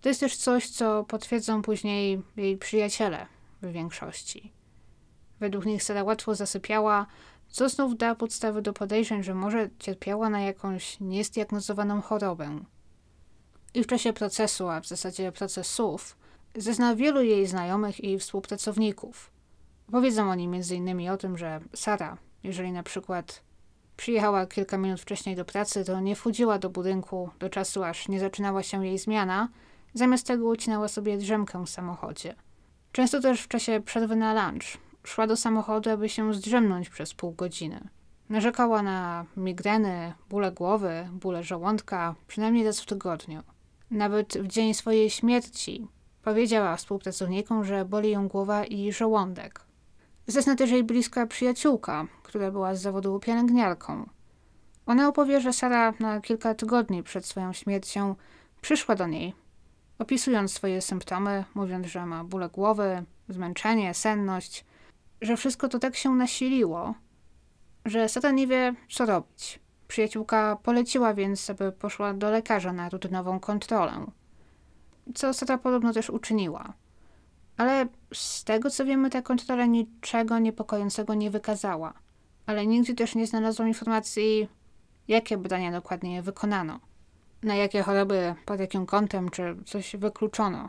[0.01, 3.27] To jest też coś, co potwierdzą później jej przyjaciele
[3.63, 4.53] w większości.
[5.41, 7.07] Według nich Sara łatwo zasypiała,
[7.49, 12.61] co znów da podstawy do podejrzeń, że może cierpiała na jakąś niezdiagnozowaną chorobę,
[13.75, 16.17] i w czasie procesu, a w zasadzie procesów,
[16.55, 19.31] zezna wielu jej znajomych i współpracowników.
[19.93, 21.11] Powiedzą oni m.in.
[21.11, 23.43] o tym, że Sara, jeżeli na przykład
[23.97, 28.21] przyjechała kilka minut wcześniej do pracy, to nie wchodziła do budynku do czasu, aż nie
[28.21, 29.49] zaczynała się jej zmiana,
[29.95, 32.35] zamiast tego ucinała sobie drzemkę w samochodzie.
[32.93, 37.33] Często też w czasie przerwy na lunch szła do samochodu, aby się zdrzemnąć przez pół
[37.33, 37.89] godziny.
[38.29, 43.43] Narzekała na migreny, bóle głowy, bóle żołądka, przynajmniej raz w tygodniu.
[43.91, 45.89] Nawet w dzień swojej śmierci
[46.23, 49.61] powiedziała współpracownikom, że boli ją głowa i żołądek.
[50.27, 54.09] Zresztą też jej bliska przyjaciółka, która była z zawodu pielęgniarką.
[54.87, 58.15] Ona opowie, że Sara na kilka tygodni przed swoją śmiercią
[58.61, 59.35] przyszła do niej,
[59.99, 64.65] opisując swoje symptomy, mówiąc, że ma bóle głowy, zmęczenie, senność,
[65.21, 66.95] że wszystko to tak się nasiliło,
[67.85, 69.61] że Sara nie wie, co robić.
[69.89, 74.07] Przyjaciółka poleciła więc, aby poszła do lekarza na rutynową kontrolę,
[75.15, 76.73] co Sara podobno też uczyniła.
[77.57, 81.93] Ale z tego co wiemy, ta kontrola niczego niepokojącego nie wykazała.
[82.47, 84.49] Ale nigdy też nie znalazłam informacji,
[85.09, 86.81] jakie badania dokładnie wykonano,
[87.43, 90.69] na jakie choroby, pod jakim kątem, czy coś wykluczono.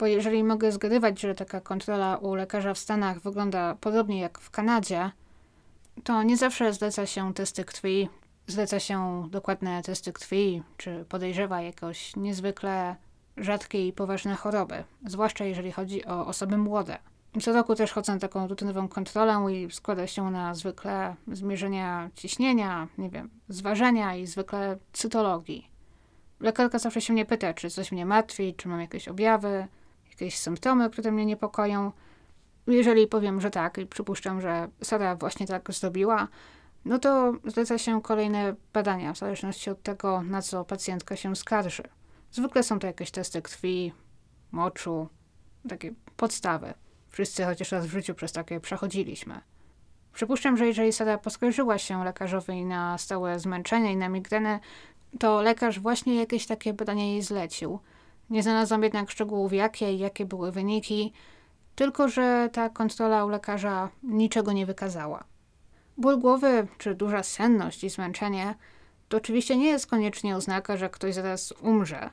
[0.00, 4.50] Bo jeżeli mogę zgadywać, że taka kontrola u lekarza w Stanach wygląda podobnie jak w
[4.50, 5.10] Kanadzie,
[6.04, 8.08] to nie zawsze zleca się testy krwi,
[8.46, 12.96] zleca się dokładne testy krwi, czy podejrzewa jakoś niezwykle
[13.36, 16.98] rzadkie i poważne choroby, zwłaszcza jeżeli chodzi o osoby młode.
[17.42, 22.88] Co roku też chodzę na taką rutynową kontrolę i składa się na zwykle zmierzenia ciśnienia,
[22.98, 25.70] nie wiem, zważenia i zwykle cytologii.
[26.40, 29.68] Lekarka zawsze się mnie pyta, czy coś mnie martwi, czy mam jakieś objawy,
[30.20, 31.92] jakieś symptomy, które mnie niepokoją.
[32.66, 36.28] Jeżeli powiem, że tak i przypuszczam, że Sara właśnie tak zrobiła,
[36.84, 41.82] no to zleca się kolejne badania, w zależności od tego, na co pacjentka się skarży.
[42.32, 43.92] Zwykle są to jakieś testy krwi,
[44.52, 45.08] moczu,
[45.68, 46.74] takie podstawy.
[47.08, 49.40] Wszyscy chociaż raz w życiu przez takie przechodziliśmy.
[50.12, 54.60] Przypuszczam, że jeżeli Sara poskarżyła się lekarzowi na stałe zmęczenie i na migrenę,
[55.18, 57.80] to lekarz właśnie jakieś takie badania jej zlecił.
[58.30, 61.12] Nie znalazłam jednak szczegółów jakie i jakie były wyniki,
[61.74, 65.24] tylko że ta kontrola u lekarza niczego nie wykazała.
[65.96, 68.54] Ból głowy czy duża senność i zmęczenie
[69.08, 72.10] to oczywiście nie jest koniecznie oznaka, że ktoś zaraz umrze,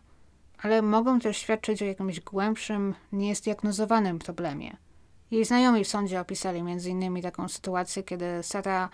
[0.61, 4.77] ale mogą też świadczyć o jakimś głębszym, niezdiagnozowanym problemie.
[5.31, 7.21] Jej znajomi w sądzie opisali m.in.
[7.21, 8.89] taką sytuację, kiedy Sara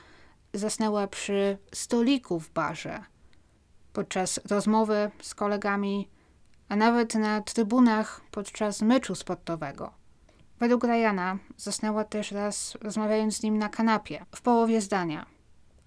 [0.53, 3.03] zasnęła przy stoliku w barze
[3.93, 6.09] podczas rozmowy z kolegami,
[6.73, 9.91] a nawet na trybunach podczas meczu sportowego.
[10.59, 15.25] Według Ryana zasnęła też raz rozmawiając z nim na kanapie, w połowie zdania.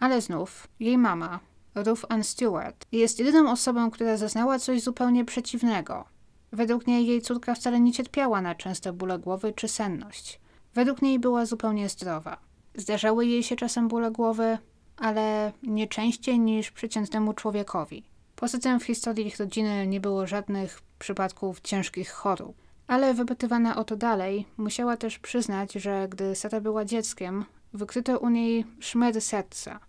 [0.01, 1.40] Ale znów jej mama,
[1.75, 6.05] Ruth Ann Stewart, jest jedyną osobą, która zaznała coś zupełnie przeciwnego.
[6.53, 10.40] Według niej jej córka wcale nie cierpiała na częste bóle głowy czy senność.
[10.75, 12.37] Według niej była zupełnie zdrowa.
[12.75, 14.59] Zdarzały jej się czasem bóle głowy,
[14.96, 18.15] ale nie częściej niż przeciętnemu człowiekowi.
[18.37, 22.57] Poza tym w historii ich rodziny nie było żadnych przypadków ciężkich chorób.
[22.87, 28.29] Ale wypytywana o to dalej, musiała też przyznać, że gdy Sara była dzieckiem, wykryto u
[28.29, 29.81] niej szmer serca.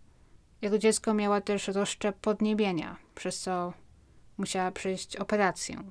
[0.62, 3.74] Jego dziecko miała też rozszczep podniebienia, przez co
[4.38, 5.84] musiała przejść operację.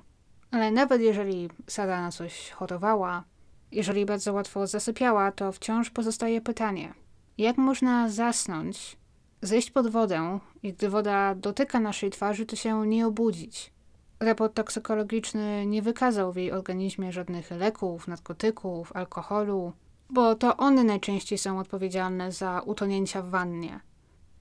[0.51, 3.23] Ale nawet jeżeli Sara na coś chorowała,
[3.71, 6.93] jeżeli bardzo łatwo zasypiała, to wciąż pozostaje pytanie:
[7.37, 8.97] jak można zasnąć,
[9.41, 13.73] zejść pod wodę i gdy woda dotyka naszej twarzy, to się nie obudzić?
[14.19, 19.73] Raport toksykologiczny nie wykazał w jej organizmie żadnych leków, narkotyków, alkoholu,
[20.09, 23.79] bo to one najczęściej są odpowiedzialne za utonięcia w wannie.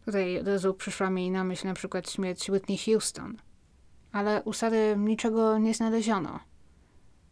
[0.04, 3.36] Tutaj od razu przyszła mi na myśl na przykład śmierć Whitney Houston.
[4.12, 6.40] Ale u Sary niczego nie znaleziono.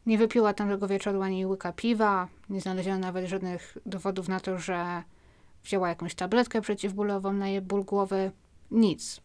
[0.06, 5.02] Nie wypiła tamtego wieczoru ani łyka piwa, nie znaleziono nawet żadnych dowodów na to, że
[5.64, 8.30] wzięła jakąś tabletkę przeciwbólową na jej ból głowy.
[8.70, 9.20] Nic.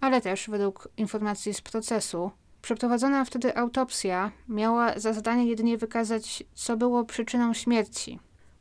[0.00, 2.30] Ale też według informacji z procesu,
[2.62, 8.18] przeprowadzona wtedy autopsja miała za zadanie jedynie wykazać, co było przyczyną śmierci.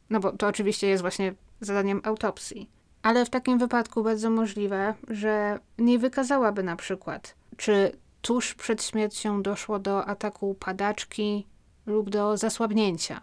[0.09, 2.69] No bo to oczywiście jest właśnie zadaniem autopsji.
[3.01, 9.41] Ale w takim wypadku bardzo możliwe, że nie wykazałaby na przykład, czy tuż przed śmiercią
[9.43, 11.47] doszło do ataku padaczki
[11.85, 13.21] lub do zasłabnięcia.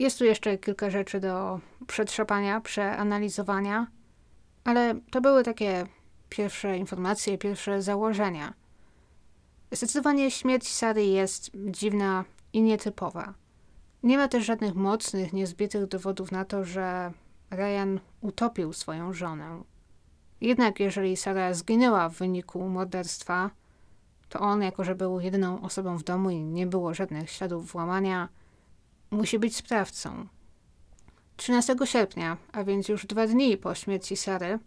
[0.00, 3.86] Jest tu jeszcze kilka rzeczy do przetrzepania, przeanalizowania,
[4.64, 5.86] ale to były takie
[6.28, 8.54] pierwsze informacje, pierwsze założenia.
[9.72, 13.34] Zdecydowanie śmierć Sary jest dziwna i nietypowa.
[14.02, 17.12] Nie ma też żadnych mocnych, niezbitych dowodów na to, że
[17.50, 19.62] Ryan utopił swoją żonę.
[20.40, 23.50] Jednak jeżeli Sara zginęła w wyniku morderstwa,
[24.28, 28.28] to on, jako że był jedyną osobą w domu i nie było żadnych śladów włamania,
[29.10, 30.26] musi być sprawcą.
[31.36, 34.58] 13 sierpnia, a więc już dwa dni po śmierci Sary,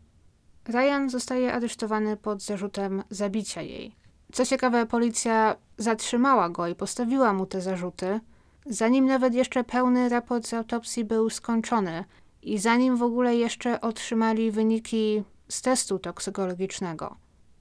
[0.67, 3.95] Ryan zostaje aresztowany pod zarzutem zabicia jej.
[4.31, 8.19] Co ciekawe, policja zatrzymała go i postawiła mu te zarzuty,
[8.65, 12.05] zanim nawet jeszcze pełny raport z autopsji był skończony
[12.41, 17.15] i zanim w ogóle jeszcze otrzymali wyniki z testu toksykologicznego.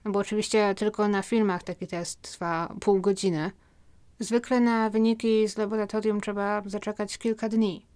[0.05, 3.51] No bo oczywiście tylko na filmach taki test trwa pół godziny.
[4.23, 7.87] Zwykle na wyniki z laboratorium trzeba zaczekać kilka dni.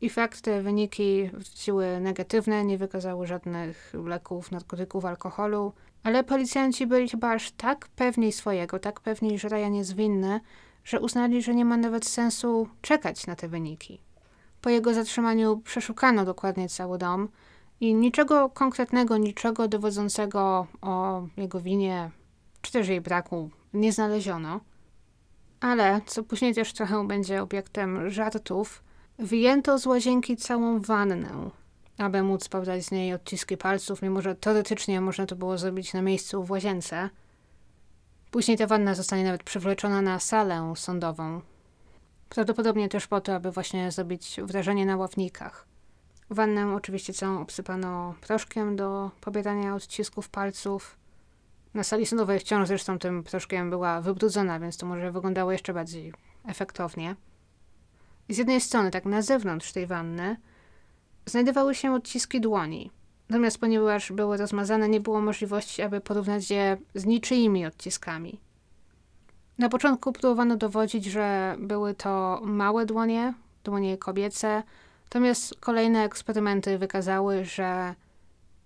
[0.00, 7.08] I fakt, te wyniki wróciły negatywne, nie wykazały żadnych leków, narkotyków, alkoholu, ale policjanci byli
[7.08, 10.40] chyba aż tak pewni swojego, tak pewni, że Ryan jest winny,
[10.84, 14.00] że uznali, że nie ma nawet sensu czekać na te wyniki.
[14.60, 17.28] Po jego zatrzymaniu przeszukano dokładnie cały dom
[17.80, 22.10] i niczego konkretnego, niczego dowodzącego o jego winie,
[22.62, 24.60] czy też jej braku nie znaleziono.
[25.64, 28.82] Ale, co później też trochę będzie obiektem żartów,
[29.18, 31.50] wyjęto z łazienki całą wannę,
[31.98, 36.02] aby móc pobrać z niej odciski palców, mimo że teoretycznie można to było zrobić na
[36.02, 37.10] miejscu w łazience.
[38.30, 41.40] Później ta wanna zostanie nawet przywleczona na salę sądową.
[42.28, 45.66] Prawdopodobnie też po to, aby właśnie zrobić wrażenie na ławnikach.
[46.30, 50.96] Wannę oczywiście całą obsypano proszkiem do pobierania odcisków palców.
[51.74, 56.12] Na sali sądowej wciąż zresztą tym proszkiem była wybrudzona, więc to może wyglądało jeszcze bardziej
[56.46, 57.16] efektownie.
[58.28, 60.36] Z jednej strony, tak na zewnątrz tej wanny,
[61.26, 62.90] znajdowały się odciski dłoni.
[63.28, 68.40] Natomiast ponieważ były rozmazane, nie było możliwości, aby porównać je z niczyimi odciskami.
[69.58, 73.34] Na początku próbowano dowodzić, że były to małe dłonie,
[73.64, 74.62] dłonie kobiece,
[75.04, 77.94] natomiast kolejne eksperymenty wykazały, że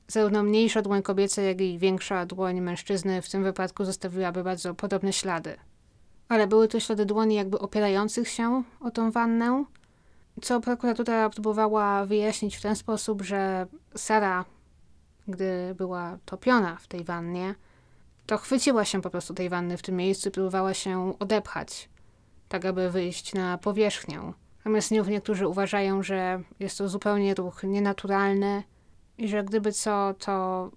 [0.08, 5.12] zarówno mniejsza dłoń kobieca, jak i większa dłoń mężczyzny w tym wypadku zostawiłaby bardzo podobne
[5.12, 5.56] ślady.
[6.28, 9.64] Ale były to ślady dłoni jakby opierających się o tą wannę,
[10.42, 13.66] co prokuratura próbowała wyjaśnić w ten sposób, że
[13.96, 14.44] Sara,
[15.28, 17.54] gdy była topiona w tej wannie,
[18.26, 21.88] to chwyciła się po prostu tej wanny w tym miejscu i próbowała się odepchać,
[22.48, 24.32] tak aby wyjść na powierzchnię.
[24.58, 28.62] Natomiast niektórzy uważają, że jest to zupełnie ruch nienaturalny
[29.18, 30.70] i że gdyby co, to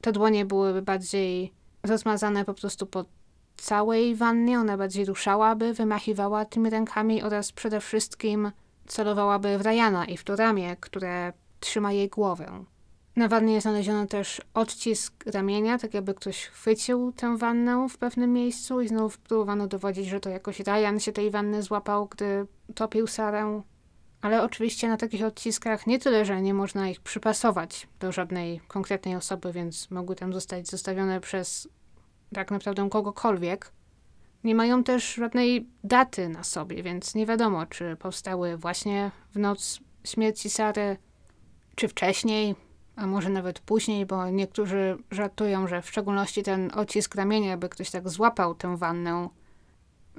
[0.00, 3.04] te dłonie byłyby bardziej rozmazane po prostu po
[3.56, 8.52] całej wannie, ona bardziej ruszałaby, wymachiwała tymi rękami oraz przede wszystkim
[8.86, 12.64] celowałaby w Ryana i w to ramię, które trzyma jej głowę.
[13.16, 18.80] Na wannie znaleziono też odcisk ramienia, tak jakby ktoś chwycił tę wannę w pewnym miejscu
[18.80, 23.62] i znów próbowano dowodzić, że to jakoś Ryan się tej wanny złapał, gdy topił Sarę.
[24.20, 29.16] Ale oczywiście na takich odciskach nie tyle, że nie można ich przypasować do żadnej konkretnej
[29.16, 31.68] osoby, więc mogły tam zostać zostawione przez
[32.34, 33.72] tak naprawdę kogokolwiek.
[34.44, 39.80] Nie mają też żadnej daty na sobie, więc nie wiadomo, czy powstały właśnie w noc
[40.04, 40.96] śmierci Sary,
[41.74, 42.54] czy wcześniej,
[42.96, 47.90] a może nawet później, bo niektórzy żartują, że w szczególności ten odcisk ramienia, jakby ktoś
[47.90, 49.28] tak złapał tę wannę,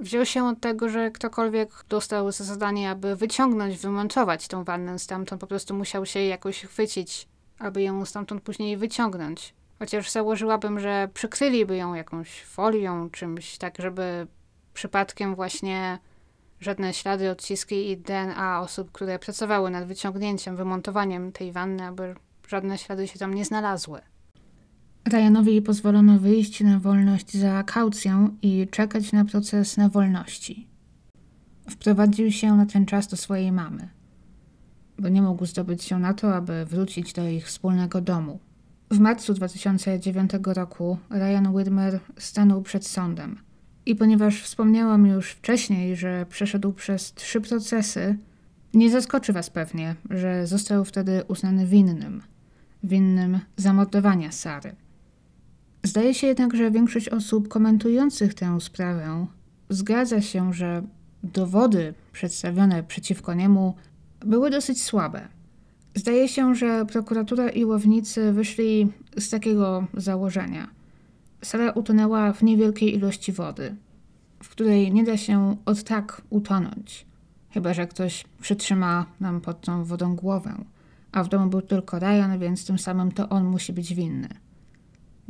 [0.00, 5.40] wziął się od tego, że ktokolwiek dostał za zadanie, aby wyciągnąć, wymontować tą wannę stamtąd,
[5.40, 9.54] po prostu musiał się jakoś chwycić, aby ją stamtąd później wyciągnąć.
[9.78, 14.26] Chociaż założyłabym, że przykryliby ją jakąś folią, czymś tak, żeby
[14.74, 15.98] przypadkiem właśnie
[16.60, 22.14] żadne ślady, odciski i DNA osób, które pracowały nad wyciągnięciem, wymontowaniem tej wanny, aby
[22.48, 24.00] żadne ślady się tam nie znalazły.
[25.04, 30.66] Ryanowi pozwolono wyjść na wolność za kaucją i czekać na proces na wolności.
[31.70, 33.88] Wprowadził się na ten czas do swojej mamy,
[34.98, 38.38] bo nie mógł zdobyć się na to, aby wrócić do ich wspólnego domu.
[38.90, 43.38] W marcu 2009 roku Ryan Widmer stanął przed sądem.
[43.86, 48.16] I ponieważ wspomniałam już wcześniej, że przeszedł przez trzy procesy,
[48.74, 52.22] nie zaskoczy Was pewnie, że został wtedy uznany winnym.
[52.84, 54.74] Winnym zamordowania Sary.
[55.82, 59.26] Zdaje się jednak, że większość osób komentujących tę sprawę
[59.68, 60.82] zgadza się, że
[61.22, 63.74] dowody przedstawione przeciwko niemu
[64.20, 65.28] były dosyć słabe.
[65.94, 70.68] Zdaje się, że prokuratura i łownicy wyszli z takiego założenia.
[71.42, 73.76] Sara utonęła w niewielkiej ilości wody,
[74.42, 77.06] w której nie da się od tak utonąć,
[77.50, 80.64] chyba że ktoś przytrzyma nam pod tą wodą głowę,
[81.12, 84.28] a w domu był tylko Ryan, więc tym samym to on musi być winny.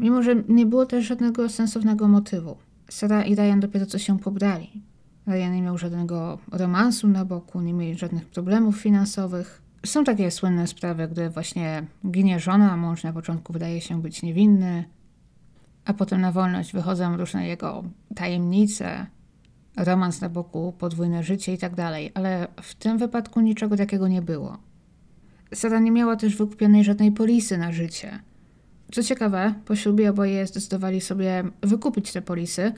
[0.00, 2.56] Mimo, że nie było też żadnego sensownego motywu.
[2.88, 4.82] Sara i Ryan dopiero co się pobrali.
[5.26, 9.62] Ryan nie miał żadnego romansu na boku, nie mieli żadnych problemów finansowych.
[9.86, 14.84] Są takie słynne sprawy, gdy właśnie ginie żona, mąż na początku wydaje się być niewinny,
[15.84, 19.06] a potem na wolność wychodzą różne jego tajemnice,
[19.76, 24.22] romans na boku, podwójne życie i tak dalej, ale w tym wypadku niczego takiego nie
[24.22, 24.58] było.
[25.54, 28.20] Sara nie miała też wykupionej żadnej polisy na życie.
[28.92, 32.72] Co ciekawe, po ślubie oboje zdecydowali sobie wykupić te polisy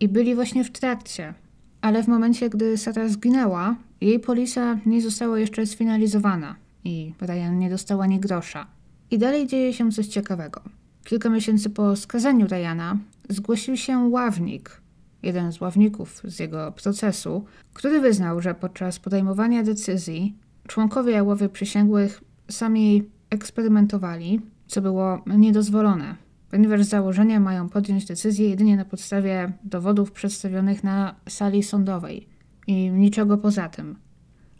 [0.00, 1.34] i byli właśnie w trakcie.
[1.80, 7.70] Ale w momencie, gdy Sara zginęła, jej polisa nie została jeszcze sfinalizowana i Ryan nie
[7.70, 8.66] dostała ani grosza.
[9.10, 10.60] I dalej dzieje się coś ciekawego.
[11.04, 12.96] Kilka miesięcy po skazaniu Ryana
[13.28, 14.80] zgłosił się ławnik,
[15.22, 20.34] jeden z ławników z jego procesu, który wyznał, że podczas podejmowania decyzji
[20.68, 22.20] członkowie ławy przysięgłych
[22.50, 26.14] sami eksperymentowali, co było niedozwolone,
[26.50, 32.28] ponieważ z założenia mają podjąć decyzję jedynie na podstawie dowodów przedstawionych na sali sądowej
[32.66, 33.96] i niczego poza tym.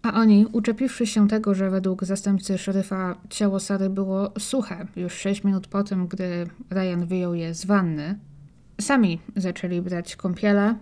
[0.02, 5.44] A oni, uczepiwszy się tego, że według zastępcy szeryfa ciało Sary było suche już 6
[5.44, 8.18] minut po tym, gdy Ryan wyjął je z wanny,
[8.80, 10.74] sami zaczęli brać kąpiele,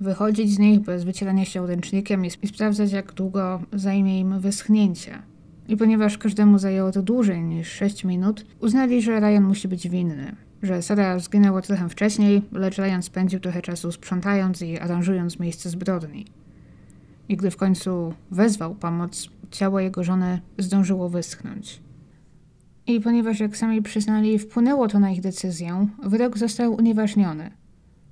[0.00, 5.22] wychodzić z nich bez wycierania się ręcznikiem i, sprawdzać, jak długo zajmie im wyschnięcie.
[5.68, 10.36] I ponieważ każdemu zajęło to dłużej niż 6 minut, uznali, że Ryan musi być winny.
[10.62, 16.26] Że Sara zginęła trochę wcześniej, lecz Ryan spędził trochę czasu sprzątając i aranżując miejsce zbrodni.
[17.28, 21.80] I gdy w końcu wezwał pomoc, ciało jego żony zdążyło wyschnąć.
[22.86, 27.50] I ponieważ, jak sami przyznali, wpłynęło to na ich decyzję, wyrok został unieważniony.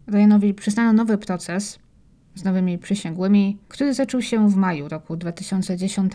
[0.07, 1.79] Ryanowi przyznano nowy proces
[2.35, 6.13] z nowymi przysięgłymi, który zaczął się w maju roku 2010.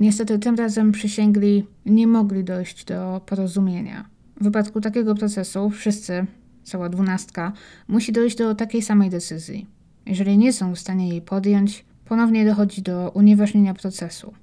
[0.00, 4.08] Niestety tym razem przysięgli nie mogli dojść do porozumienia.
[4.40, 6.26] W wypadku takiego procesu wszyscy,
[6.64, 7.52] cała dwunastka,
[7.88, 9.66] musi dojść do takiej samej decyzji.
[10.06, 14.34] Jeżeli nie są w stanie jej podjąć, ponownie dochodzi do unieważnienia procesu.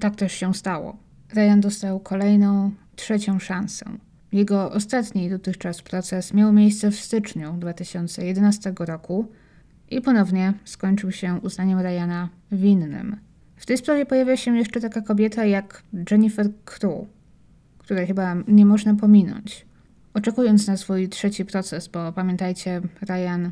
[0.00, 0.96] Tak też się stało.
[1.34, 3.84] Ryan dostał kolejną, trzecią szansę.
[4.32, 9.26] Jego ostatni dotychczas proces miał miejsce w styczniu 2011 roku
[9.90, 13.16] i ponownie skończył się uznaniem Ryana winnym.
[13.64, 17.06] W tej sprawie pojawia się jeszcze taka kobieta jak Jennifer Crew,
[17.78, 19.66] której chyba nie można pominąć.
[20.14, 23.50] Oczekując na swój trzeci proces, bo pamiętajcie, Ryan,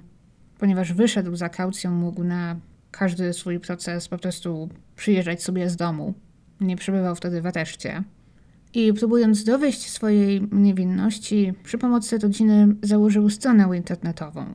[0.58, 2.56] ponieważ wyszedł za kaucją, mógł na
[2.90, 6.14] każdy swój proces po prostu przyjeżdżać sobie z domu.
[6.60, 8.02] Nie przebywał wtedy w areszcie.
[8.74, 14.54] I próbując dowieść swojej niewinności, przy pomocy rodziny założył stronę internetową.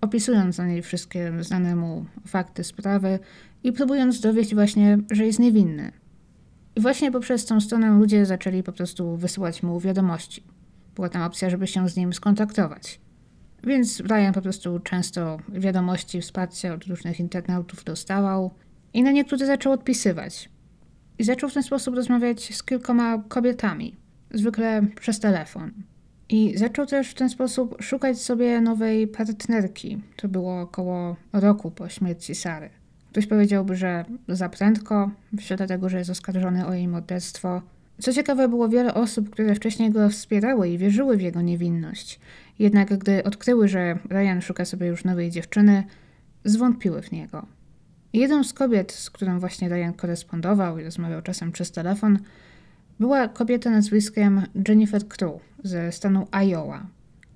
[0.00, 3.18] Opisując na niej wszystkie znane mu fakty sprawy
[3.64, 5.92] i próbując dowieść właśnie, że jest niewinny.
[6.76, 10.44] I właśnie poprzez tą stronę ludzie zaczęli po prostu wysyłać mu wiadomości.
[10.94, 13.00] Była tam opcja, żeby się z nim skontaktować.
[13.64, 18.50] Więc Ryan po prostu często wiadomości, wsparcia od różnych internautów dostawał
[18.94, 20.50] i na niektóre zaczął odpisywać.
[21.18, 23.96] I zaczął w ten sposób rozmawiać z kilkoma kobietami,
[24.30, 25.72] zwykle przez telefon.
[26.28, 29.98] I zaczął też w ten sposób szukać sobie nowej partnerki.
[30.16, 32.81] To było około roku po śmierci Sary.
[33.12, 37.62] Ktoś powiedziałby, że za prędko, w świetle tego, że jest oskarżony o jej morderstwo.
[38.00, 42.20] Co ciekawe, było wiele osób, które wcześniej go wspierały i wierzyły w jego niewinność.
[42.58, 45.84] Jednak gdy odkryły, że Ryan szuka sobie już nowej dziewczyny,
[46.44, 47.46] zwątpiły w niego.
[48.12, 52.18] Jedną z kobiet, z którą właśnie Ryan korespondował i rozmawiał czasem przez telefon,
[53.00, 56.86] była kobieta nazwiskiem Jennifer Crew ze stanu Iowa.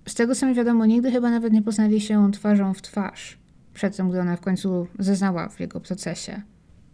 [0.09, 3.39] Z tego co mi wiadomo, nigdy chyba nawet nie poznali się twarzą w twarz,
[3.77, 6.43] przed tym, gdy ona w końcu zeznała w jego procesie.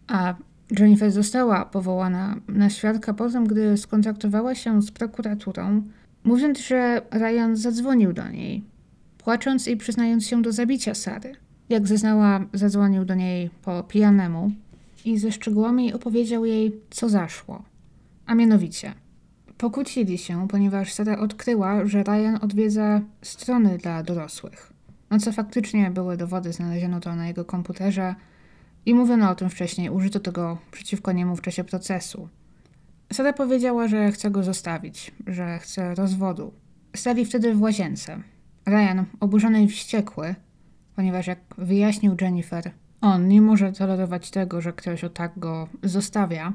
[0.07, 0.35] A
[0.79, 5.81] Jennifer została powołana na świadka po tym, gdy skontaktowała się z prokuraturą,
[6.23, 8.63] mówiąc, że Ryan zadzwonił do niej,
[9.17, 11.35] płacząc i przyznając się do zabicia Sary.
[11.69, 14.51] Jak zeznała, zadzwonił do niej po pijanemu
[15.05, 17.63] i ze szczegółami opowiedział jej, co zaszło.
[18.25, 18.93] A mianowicie,
[19.57, 24.72] pokłócili się, ponieważ Sara odkryła, że Ryan odwiedza strony dla dorosłych.
[25.09, 28.15] No co faktycznie były dowody, znaleziono to na jego komputerze
[28.85, 32.29] i mówiono o tym wcześniej, użyto tego przeciwko niemu w czasie procesu.
[33.13, 36.53] Sara powiedziała, że chce go zostawić, że chce rozwodu.
[36.95, 38.23] Stali wtedy w łazience.
[38.65, 40.35] Ryan, oburzony i wściekły,
[40.95, 46.53] ponieważ jak wyjaśnił Jennifer, on nie może tolerować tego, że ktoś o tak go zostawia.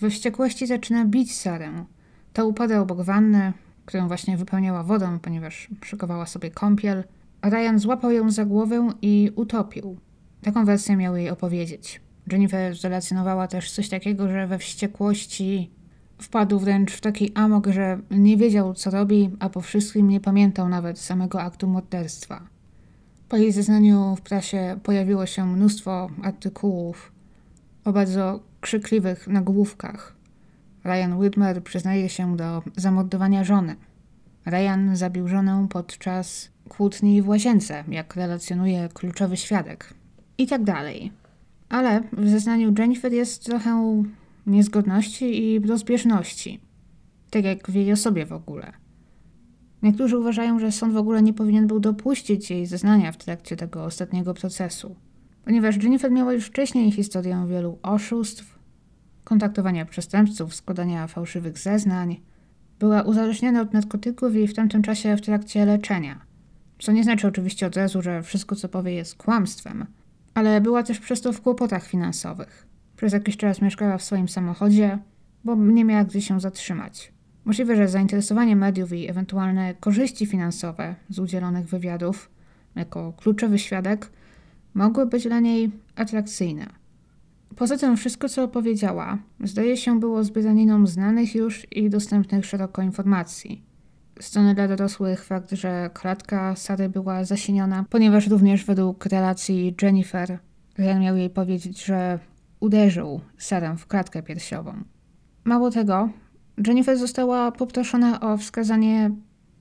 [0.00, 1.84] We wściekłości zaczyna bić Sarę.
[2.32, 3.52] Ta upada obok wanny,
[3.86, 7.04] którą właśnie wypełniała wodą, ponieważ szykowała sobie kąpiel.
[7.44, 9.96] Ryan złapał ją za głowę i utopił.
[10.42, 12.00] Taką wersję miał jej opowiedzieć.
[12.32, 15.70] Jennifer zrelacjonowała też coś takiego, że we wściekłości
[16.18, 20.68] wpadł wręcz w taki amok, że nie wiedział co robi, a po wszystkim nie pamiętał
[20.68, 22.48] nawet samego aktu morderstwa.
[23.28, 27.12] Po jej zeznaniu w prasie pojawiło się mnóstwo artykułów
[27.84, 30.16] o bardzo krzykliwych nagłówkach.
[30.84, 33.76] Ryan Whitmer przyznaje się do zamordowania żony.
[34.46, 39.94] Ryan zabił żonę podczas kłótni w łazience, jak relacjonuje kluczowy świadek.
[40.38, 41.12] I tak dalej.
[41.68, 44.02] Ale w zeznaniu Jennifer jest trochę
[44.46, 46.60] niezgodności i rozbieżności.
[47.30, 48.72] Tak jak w jej osobie w ogóle.
[49.82, 53.84] Niektórzy uważają, że sąd w ogóle nie powinien był dopuścić jej zeznania w trakcie tego
[53.84, 54.96] ostatniego procesu,
[55.44, 58.58] ponieważ Jennifer miała już wcześniej historię wielu oszustw,
[59.24, 62.20] kontaktowania przestępców, składania fałszywych zeznań,
[62.78, 66.20] była uzależniona od narkotyków i w tamtym czasie w trakcie leczenia.
[66.78, 69.86] Co nie znaczy oczywiście od razu, że wszystko co powie jest kłamstwem,
[70.34, 72.66] ale była też przez to w kłopotach finansowych.
[72.96, 74.98] Przez jakiś czas mieszkała w swoim samochodzie,
[75.44, 77.12] bo nie miała gdzie się zatrzymać.
[77.44, 82.30] Możliwe, że zainteresowanie mediów i ewentualne korzyści finansowe z udzielonych wywiadów
[82.74, 84.10] jako kluczowy świadek
[84.74, 86.66] mogły być dla niej atrakcyjne.
[87.56, 93.62] Poza tym wszystko, co opowiedziała, zdaje się było zbieraniną znanych już i dostępnych szeroko informacji.
[94.20, 100.38] Strony dla dorosłych fakt, że klatka Sary była zasieniona, ponieważ również według relacji Jennifer
[100.78, 102.18] Ren miał jej powiedzieć, że
[102.60, 104.74] uderzył Sarę w klatkę piersiową.
[105.44, 106.08] Mało tego,
[106.66, 109.10] Jennifer została poproszona o wskazanie,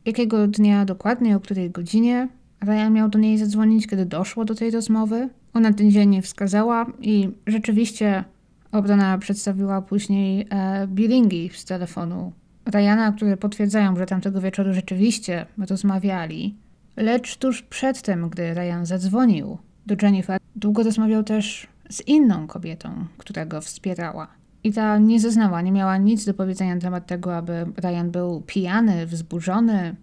[0.05, 2.27] jakiego dnia dokładnie, o której godzinie
[2.63, 5.29] Ryan miał do niej zadzwonić, kiedy doszło do tej rozmowy.
[5.53, 8.23] Ona ten dzień nie wskazała i rzeczywiście
[8.71, 12.33] obrona przedstawiła później e, billingi z telefonu
[12.65, 16.55] Ryana, które potwierdzają, że tamtego wieczoru rzeczywiście rozmawiali.
[16.97, 23.05] Lecz tuż przed tym, gdy Ryan zadzwonił do Jennifer, długo rozmawiał też z inną kobietą,
[23.17, 24.27] która go wspierała.
[24.63, 28.41] I ta nie zeznała, nie miała nic do powiedzenia na temat tego, aby Ryan był
[28.41, 29.95] pijany, wzburzony,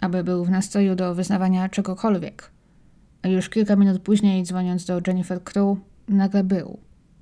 [0.00, 2.50] aby był w nastroju do wyznawania czegokolwiek.
[3.28, 6.78] Już kilka minut później, dzwoniąc do Jennifer Crew, nagle był.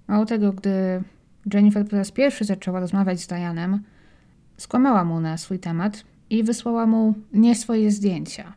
[0.09, 1.03] Mało tego, gdy
[1.55, 3.83] Jennifer po raz pierwszy zaczęła rozmawiać z Ryanem,
[4.57, 8.55] skłamała mu na swój temat i wysłała mu nie swoje zdjęcia.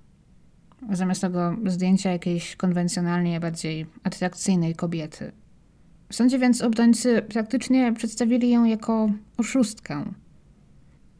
[0.91, 5.31] Zamiast tego zdjęcia jakiejś konwencjonalnie bardziej atrakcyjnej kobiety.
[6.09, 10.05] W sądzie więc obrońcy praktycznie przedstawili ją jako oszustkę.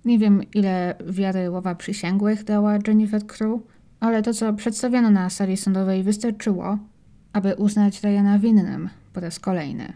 [0.06, 3.62] Nie wiem, ile wiary łowa przysięgłych dała Jennifer Crew,
[4.00, 6.78] ale to, co przedstawiono na sali sądowej, wystarczyło,
[7.34, 9.94] aby uznać Ryana winnym po raz kolejny.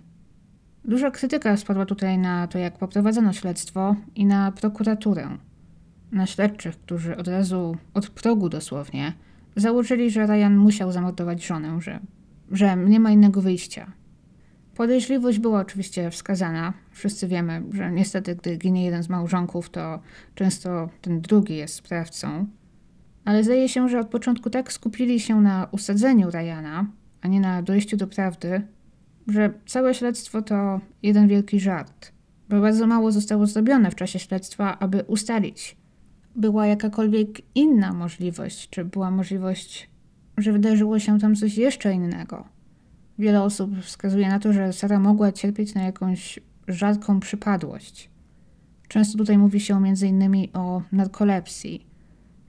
[0.86, 5.38] Duża krytyka spadła tutaj na to, jak poprowadzono śledztwo i na prokuraturę.
[6.12, 9.14] Na śledczych, którzy od razu, od progu dosłownie,
[9.56, 12.00] założyli, że Ryan musiał zamordować żonę, że,
[12.52, 13.92] że nie ma innego wyjścia.
[14.76, 16.74] Podejrzliwość była oczywiście wskazana.
[16.92, 20.00] Wszyscy wiemy, że niestety, gdy ginie jeden z małżonków, to
[20.36, 22.48] często ten drugi jest sprawcą.
[23.26, 26.86] Ale zdaje się, że od początku tak skupili się na usadzeniu Ryana,
[27.22, 28.62] a nie na dojściu do prawdy,
[29.28, 32.12] że całe śledztwo to jeden wielki żart.
[32.50, 35.78] Bo bardzo mało zostało zrobione w czasie śledztwa, aby ustalić,
[36.36, 39.90] była jakakolwiek inna możliwość, czy była możliwość,
[40.38, 42.46] że wydarzyło się tam coś jeszcze innego.
[43.20, 48.10] Wiele osób wskazuje na to, że Sara mogła cierpieć na jakąś rzadką przypadłość.
[48.88, 50.48] Często tutaj mówi się m.in.
[50.54, 51.86] o narkolepsji,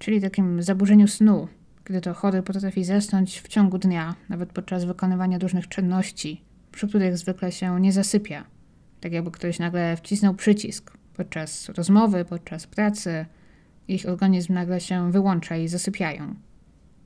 [0.02, 1.48] czyli takim zaburzeniu snu,
[1.84, 6.42] kiedy to chory potrafi zasnąć w ciągu dnia, nawet podczas wykonywania różnych czynności,
[6.72, 8.44] przy których zwykle się nie zasypia.
[9.00, 13.26] Tak jakby ktoś nagle wcisnął przycisk podczas rozmowy, podczas pracy,
[13.88, 16.34] ich organizm nagle się wyłącza i zasypiają.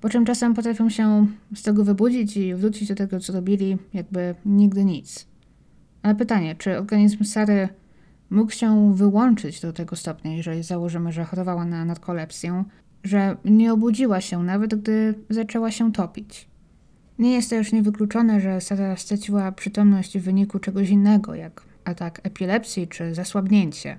[0.00, 4.34] Po czym czasem potrafią się z tego wybudzić i wrócić do tego, co robili, jakby
[4.46, 5.26] nigdy nic.
[6.02, 7.68] Ale pytanie, czy organizm Sary
[8.30, 12.64] mógł się wyłączyć do tego stopnia, jeżeli założymy, że chorowała na narkolepsję,
[13.06, 16.48] że nie obudziła się nawet, gdy zaczęła się topić.
[17.18, 22.88] Nie jest też niewykluczone, że Sara straciła przytomność w wyniku czegoś innego, jak atak epilepsji
[22.88, 23.98] czy zasłabnięcie.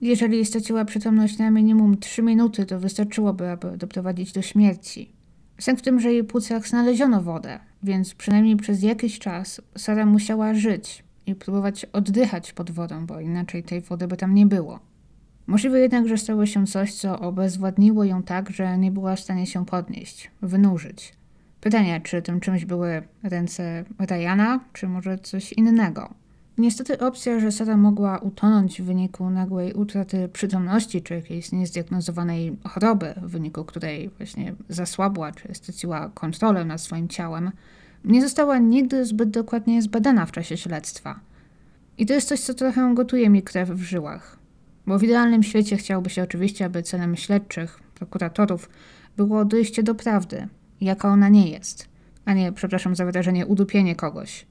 [0.00, 5.12] Jeżeli straciła przytomność na minimum 3 minuty, to wystarczyłoby, aby doprowadzić do śmierci.
[5.60, 10.54] Sęk w tym, że jej płucach znaleziono wodę, więc przynajmniej przez jakiś czas Sara musiała
[10.54, 14.80] żyć i próbować oddychać pod wodą, bo inaczej tej wody by tam nie było.
[15.48, 19.46] Możliwe jednak, że stało się coś, co obezwładniło ją tak, że nie była w stanie
[19.46, 21.12] się podnieść, wynurzyć.
[21.60, 26.14] Pytanie, czy tym czymś były ręce Ryana, czy może coś innego.
[26.58, 33.14] Niestety opcja, że Sara mogła utonąć w wyniku nagłej utraty przytomności czy jakiejś niezdiagnozowanej choroby,
[33.16, 37.50] w wyniku której właśnie zasłabła czy straciła kontrolę nad swoim ciałem,
[38.04, 41.20] nie została nigdy zbyt dokładnie zbadana w czasie śledztwa.
[41.98, 44.37] I to jest coś, co trochę gotuje mi krew w żyłach.
[44.88, 48.70] Bo w idealnym świecie chciałoby się oczywiście, aby celem śledczych, prokuratorów
[49.16, 50.48] było dojście do prawdy,
[50.80, 51.88] jaka ona nie jest,
[52.24, 54.46] a nie, przepraszam za wyrażenie, udupienie kogoś–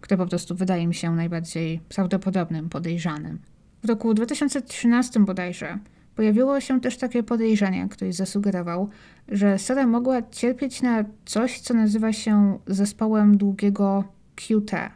[0.00, 3.38] kto po prostu wydaje mi się najbardziej prawdopodobnym podejrzanym.
[3.82, 5.78] W roku 2013 bodajże
[6.14, 8.88] pojawiło się też takie podejrzenie, ktoś zasugerował,
[9.28, 14.04] że Sara mogła cierpieć na coś, co nazywa się zespołem długiego
[14.36, 14.90] QT,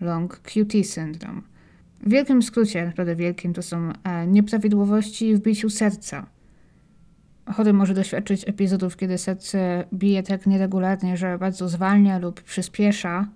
[0.00, 1.49] Long QT Syndrome.
[2.00, 6.26] W wielkim skrócie, naprawdę wielkim, to są e, nieprawidłowości w biciu serca.
[7.46, 13.28] Chory może doświadczyć epizodów, kiedy serce bije tak nieregularnie, że bardzo zwalnia lub przyspiesza,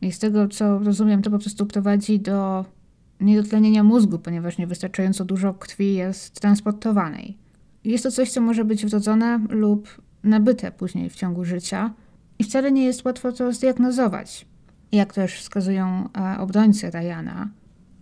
[0.00, 2.64] i z tego, co rozumiem, to po prostu prowadzi do
[3.20, 7.38] niedotlenienia mózgu, ponieważ niewystarczająco dużo krwi jest transportowanej.
[7.84, 9.88] Jest to coś, co może być wrodzone lub
[10.24, 11.94] nabyte później w ciągu życia
[12.38, 14.46] i wcale nie jest łatwo to zdiagnozować.
[14.92, 17.48] Jak też wskazują e, obrońcy Ryana,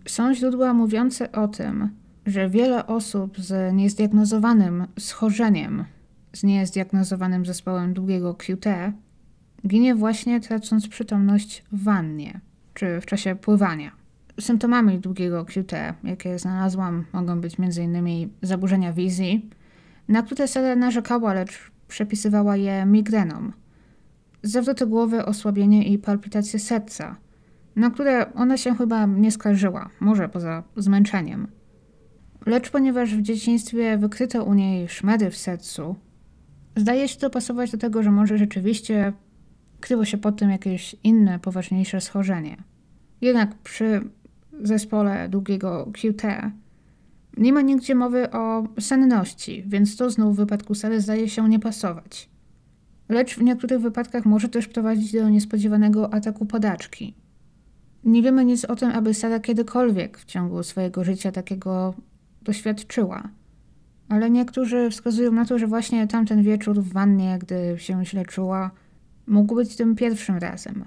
[0.07, 1.89] są źródła mówiące o tym,
[2.25, 5.85] że wiele osób z niezdiagnozowanym schorzeniem,
[6.33, 8.65] z niezdiagnozowanym zespołem długiego QT,
[9.67, 12.39] ginie właśnie tracąc przytomność w wannie
[12.73, 13.91] czy w czasie pływania.
[14.39, 15.71] Symptomami długiego QT,
[16.03, 18.29] jakie znalazłam, mogą być m.in.
[18.41, 19.49] zaburzenia wizji,
[20.07, 23.51] na które Sara narzekała, lecz przepisywała je migreną,
[24.43, 27.15] zawroty głowy, osłabienie i palpitacje serca,
[27.75, 31.47] na które ona się chyba nie skarżyła, może poza zmęczeniem.
[32.45, 35.95] Lecz ponieważ w dzieciństwie wykryto u niej szmery w sercu,
[36.75, 39.13] zdaje się to pasować do tego, że może rzeczywiście
[39.79, 42.57] kryło się pod tym jakieś inne, poważniejsze schorzenie.
[43.21, 44.01] Jednak przy
[44.61, 46.23] zespole długiego QT
[47.37, 51.59] nie ma nigdzie mowy o senności, więc to znów w wypadku Sary zdaje się nie
[51.59, 52.29] pasować.
[53.09, 57.13] Lecz w niektórych wypadkach może też prowadzić do niespodziewanego ataku podaczki.
[58.05, 61.93] Nie wiemy nic o tym, aby Sara kiedykolwiek w ciągu swojego życia takiego
[62.41, 63.29] doświadczyła.
[64.09, 68.71] Ale niektórzy wskazują na to, że właśnie tamten wieczór w wannie, gdy się źle czuła,
[69.27, 70.85] mógł być tym pierwszym razem.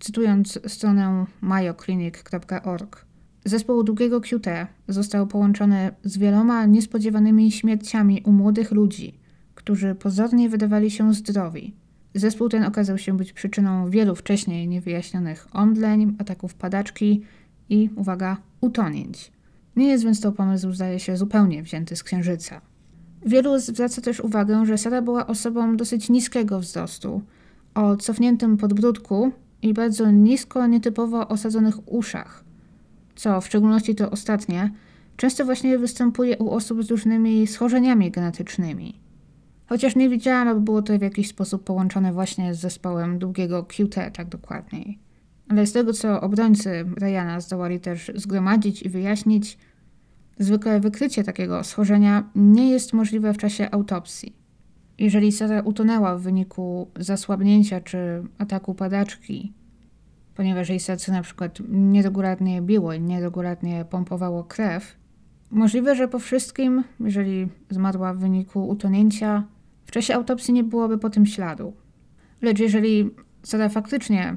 [0.00, 3.06] Cytując stronę mayoclinic.org,
[3.44, 4.46] zespół długiego QT
[4.88, 9.18] został połączony z wieloma niespodziewanymi śmierciami u młodych ludzi,
[9.54, 11.74] którzy pozornie wydawali się zdrowi.
[12.16, 17.22] Zespół ten okazał się być przyczyną wielu wcześniej niewyjaśnionych omdleń, ataków padaczki
[17.68, 19.32] i, uwaga, utonięć.
[19.76, 22.60] Nie jest więc to pomysł, zdaje się, zupełnie wzięty z księżyca.
[23.26, 27.22] Wielu zwraca też uwagę, że Sara była osobą dosyć niskiego wzrostu,
[27.74, 32.44] o cofniętym podbródku i bardzo nisko, nietypowo osadzonych uszach,
[33.16, 34.70] co w szczególności to ostatnie
[35.16, 39.05] często właśnie występuje u osób z różnymi schorzeniami genetycznymi.
[39.68, 43.94] Chociaż nie widziałam, aby było to w jakiś sposób połączone właśnie z zespołem długiego QT,
[44.12, 44.98] tak dokładniej.
[45.48, 49.58] Ale z tego, co obrońcy Ryana zdołali też zgromadzić i wyjaśnić,
[50.38, 54.36] zwykle wykrycie takiego schorzenia nie jest możliwe w czasie autopsji.
[54.98, 59.52] Jeżeli Sara utonęła w wyniku zasłabnięcia czy ataku padaczki,
[60.34, 64.96] ponieważ jej serce na przykład nieregularnie biło i nieregularnie pompowało krew,
[65.50, 69.44] możliwe, że po wszystkim, jeżeli zmarła w wyniku utonięcia,
[69.86, 71.72] w czasie autopsji nie byłoby po tym śladu.
[72.42, 73.10] Lecz jeżeli
[73.42, 74.36] Sara faktycznie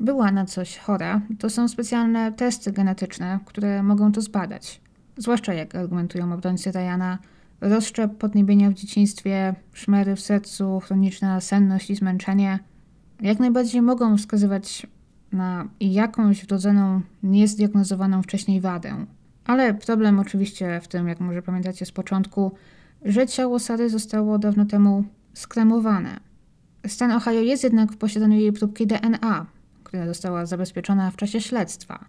[0.00, 4.80] była na coś chora, to są specjalne testy genetyczne, które mogą to zbadać.
[5.16, 7.18] Zwłaszcza jak argumentują obrońcy Ryana,
[7.60, 12.58] rozszczep podniebienia w dzieciństwie, szmery w sercu, chroniczna senność i zmęczenie
[13.20, 14.86] jak najbardziej mogą wskazywać
[15.32, 19.06] na jakąś wrodzoną, niezdiagnozowaną wcześniej wadę.
[19.44, 22.52] Ale problem oczywiście w tym, jak może pamiętacie z początku,
[23.02, 26.20] że ciało Sary zostało dawno temu skremowane.
[26.86, 29.46] Stan Ohio jest jednak w posiadaniu jej próbki DNA,
[29.84, 32.04] która została zabezpieczona w czasie śledztwa.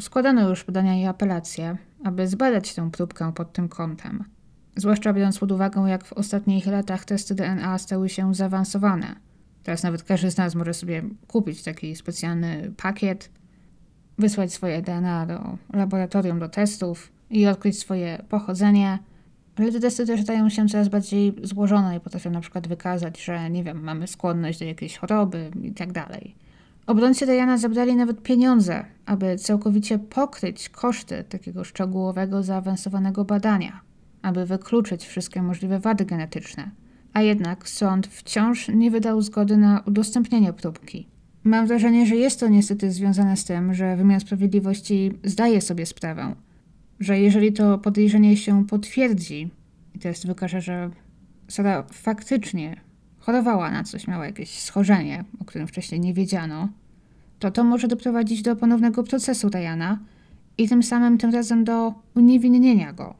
[0.00, 4.24] Składano już podania i apelacje, aby zbadać tę próbkę pod tym kątem.
[4.76, 9.16] Zwłaszcza biorąc pod uwagę, jak w ostatnich latach testy DNA stały się zaawansowane.
[9.62, 13.30] Teraz nawet każdy z nas może sobie kupić taki specjalny pakiet,
[14.18, 18.98] wysłać swoje DNA do laboratorium do testów i odkryć swoje pochodzenie.
[19.56, 23.50] Ale te testy też stają się coraz bardziej złożone i potrafią na przykład wykazać, że
[23.50, 26.34] nie wiem, mamy skłonność do jakiejś choroby i tak dalej.
[26.86, 33.80] Obrońcy Diana zabrali nawet pieniądze, aby całkowicie pokryć koszty takiego szczegółowego, zaawansowanego badania,
[34.22, 36.70] aby wykluczyć wszystkie możliwe wady genetyczne.
[37.12, 41.08] A jednak sąd wciąż nie wydał zgody na udostępnienie próbki.
[41.44, 46.34] Mam wrażenie, że jest to niestety związane z tym, że wymiar sprawiedliwości zdaje sobie sprawę,
[47.00, 49.50] że jeżeli to podejrzenie się potwierdzi
[49.94, 50.90] i test wykaże, że
[51.48, 52.76] Sara faktycznie
[53.18, 56.68] chorowała na coś, miała jakieś schorzenie, o którym wcześniej nie wiedziano,
[57.38, 59.98] to to może doprowadzić do ponownego procesu Ryana
[60.58, 63.14] i tym samym tym razem do uniewinnienia go.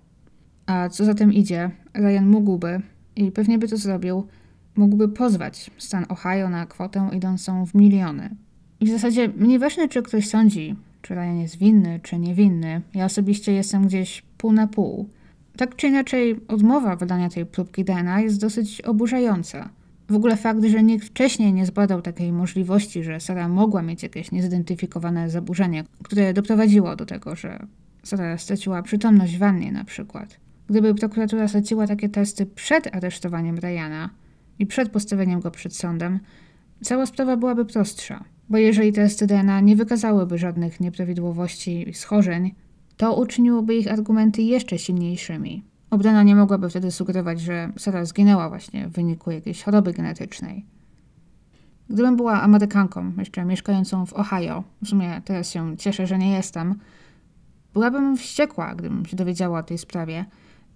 [0.67, 2.81] A co za tym idzie, Ryan mógłby,
[3.17, 4.27] i pewnie by to zrobił,
[4.77, 8.31] mógłby pozwać stan Ohio na kwotę idącą w miliony.
[8.81, 13.53] I w zasadzie nieważne, czy ktoś sądzi, czy Ryan jest winny, czy niewinny, ja osobiście
[13.53, 15.09] jestem gdzieś pół na pół.
[15.57, 19.69] Tak czy inaczej, odmowa wydania tej próbki DNA jest dosyć oburzająca.
[20.09, 24.33] W ogóle fakt, że nikt wcześniej nie zbadał takiej możliwości, że Sara mogła mieć jakieś
[24.33, 27.67] niezidentyfikowane zaburzenie, które doprowadziło do tego, że
[28.03, 30.41] Sara straciła przytomność w wannie na przykład.
[30.67, 34.11] Gdyby prokuratura zleciła takie testy przed aresztowaniem Ryana
[34.59, 36.21] i przed postawieniem go przed sądem,
[36.83, 38.25] cała sprawa byłaby prostsza.
[38.49, 42.55] Bo jeżeli testy DNA nie wykazałyby żadnych nieprawidłowości i schorzeń,
[42.97, 45.63] to uczyniłoby ich argumenty jeszcze silniejszymi.
[45.91, 50.65] Obrona nie mogłaby wtedy sugerować, że Sara zginęła właśnie w wyniku jakiejś choroby genetycznej.
[51.91, 56.75] Gdybym była Amerykanką, jeszcze mieszkającą w Ohio, w sumie teraz się cieszę, że nie jestem,
[57.73, 60.25] byłabym wściekła, gdybym się dowiedziała o tej sprawie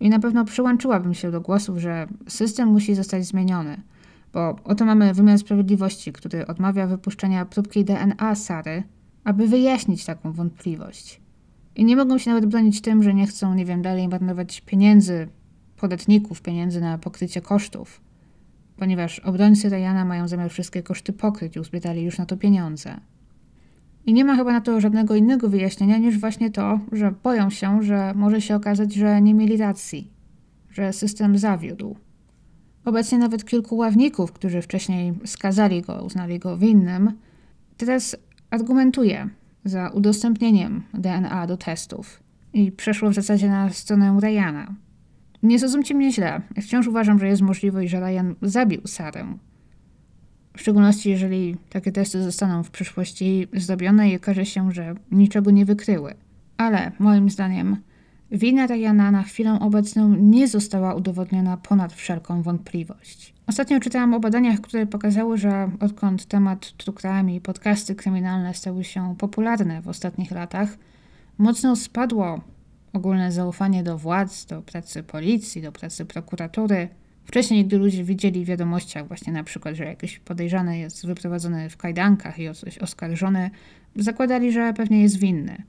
[0.00, 3.80] i na pewno przyłączyłabym się do głosów, że system musi zostać zmieniony,
[4.32, 8.82] bo oto mamy wymiar sprawiedliwości, który odmawia wypuszczenia próbki DNA Sary,
[9.24, 11.20] aby wyjaśnić taką wątpliwość.
[11.76, 15.28] I nie mogą się nawet bronić tym, że nie chcą, nie wiem, dalej marnować pieniędzy,
[15.76, 18.00] podatników, pieniędzy na pokrycie kosztów
[18.80, 23.00] ponieważ obrońcy Ryana mają zamiar wszystkie koszty pokryć uzbierali już na to pieniądze.
[24.06, 27.82] I nie ma chyba na to żadnego innego wyjaśnienia niż właśnie to, że boją się,
[27.82, 30.10] że może się okazać, że nie mieli racji,
[30.70, 31.96] że system zawiódł.
[32.84, 37.12] Obecnie nawet kilku ławników, którzy wcześniej skazali go, uznali go winnym,
[37.76, 38.16] teraz
[38.50, 39.28] argumentuje
[39.64, 42.22] za udostępnieniem DNA do testów
[42.52, 44.74] i przeszło w zasadzie na stronę Ryana.
[45.42, 46.40] Nie zrozumcie mnie źle.
[46.62, 49.26] Wciąż uważam, że jest możliwość, że Ryan zabił Sarę.
[50.56, 55.64] W szczególności, jeżeli takie testy zostaną w przyszłości zrobione i okaże się, że niczego nie
[55.64, 56.14] wykryły.
[56.56, 57.76] Ale moim zdaniem
[58.32, 63.34] wina Ryana na chwilę obecną nie została udowodniona ponad wszelką wątpliwość.
[63.46, 68.84] Ostatnio czytałam o badaniach, które pokazały, że odkąd temat true crime i podcasty kryminalne stały
[68.84, 70.78] się popularne w ostatnich latach,
[71.38, 72.40] mocno spadło
[72.92, 76.88] ogólne zaufanie do władz, do pracy policji, do pracy prokuratury.
[77.24, 81.76] Wcześniej, gdy ludzie widzieli w wiadomościach właśnie na przykład, że jakiś podejrzany jest wyprowadzony w
[81.76, 83.50] kajdankach i o coś oskarżony,
[83.96, 85.62] zakładali, że pewnie jest winny.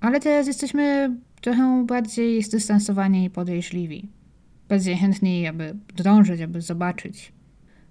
[0.00, 4.08] Ale teraz jesteśmy trochę bardziej zdystansowani i podejrzliwi.
[4.68, 7.32] Bardziej chętni, aby drążyć, aby zobaczyć,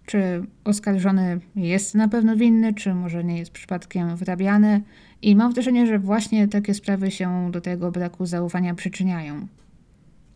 [0.05, 4.81] czy oskarżony jest na pewno winny, czy może nie jest przypadkiem wrabiany.
[5.21, 9.47] I mam wrażenie, że właśnie takie sprawy się do tego braku zaufania przyczyniają.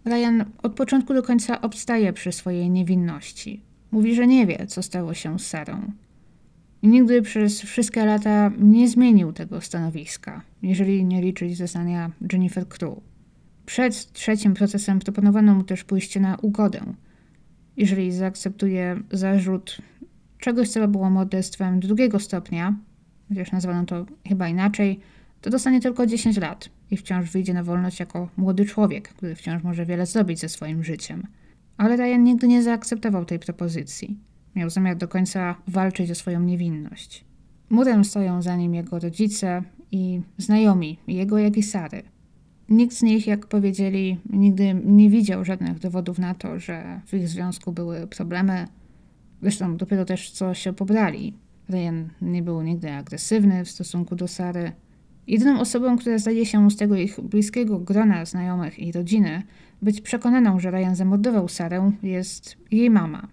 [0.05, 3.61] Ryan od początku do końca obstaje przy swojej niewinności.
[3.91, 5.91] Mówi, że nie wie, co stało się z Sarą.
[6.81, 12.99] I nigdy przez wszystkie lata nie zmienił tego stanowiska, jeżeli nie liczyć zeznania Jennifer Crew.
[13.65, 16.81] Przed trzecim procesem proponowano mu też pójście na ugodę–
[17.77, 19.77] jeżeli zaakceptuje zarzut
[20.39, 22.75] czegoś, co było morderstwem drugiego stopnia,
[23.29, 24.99] chociaż nazwano to chyba inaczej,
[25.41, 29.63] to dostanie tylko 10 lat i wciąż wyjdzie na wolność jako młody człowiek, który wciąż
[29.63, 31.27] może wiele zrobić ze swoim życiem.
[31.77, 34.17] Ale Ryan nigdy nie zaakceptował tej propozycji.
[34.55, 37.25] Miał zamiar do końca walczyć o swoją niewinność.
[37.69, 42.03] Murem stoją za nim jego rodzice i znajomi, jego jak i Sary.
[42.69, 47.27] Nikt z nich, jak powiedzieli, nigdy nie widział żadnych dowodów na to, że w ich
[47.27, 48.67] związku były problemy.
[49.41, 51.33] Zresztą dopiero też co się pobrali.
[51.69, 54.71] Ryan nie był nigdy agresywny w stosunku do Sary.
[55.27, 59.43] Jedyną osobą, która zdaje się z tego ich bliskiego grona znajomych i rodziny
[59.81, 63.27] być przekonaną, że Ryan zamordował Sarę, jest jej mama.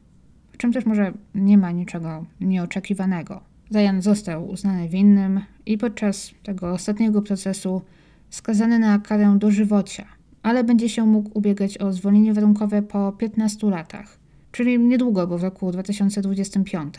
[0.58, 3.40] Czym też może nie ma niczego nieoczekiwanego.
[3.70, 7.82] Ryan został uznany winnym i podczas tego ostatniego procesu
[8.30, 10.04] skazany na karę dożywocia,
[10.42, 14.18] ale będzie się mógł ubiegać o zwolnienie warunkowe po 15 latach,
[14.52, 16.94] czyli niedługo, bo w roku 2025.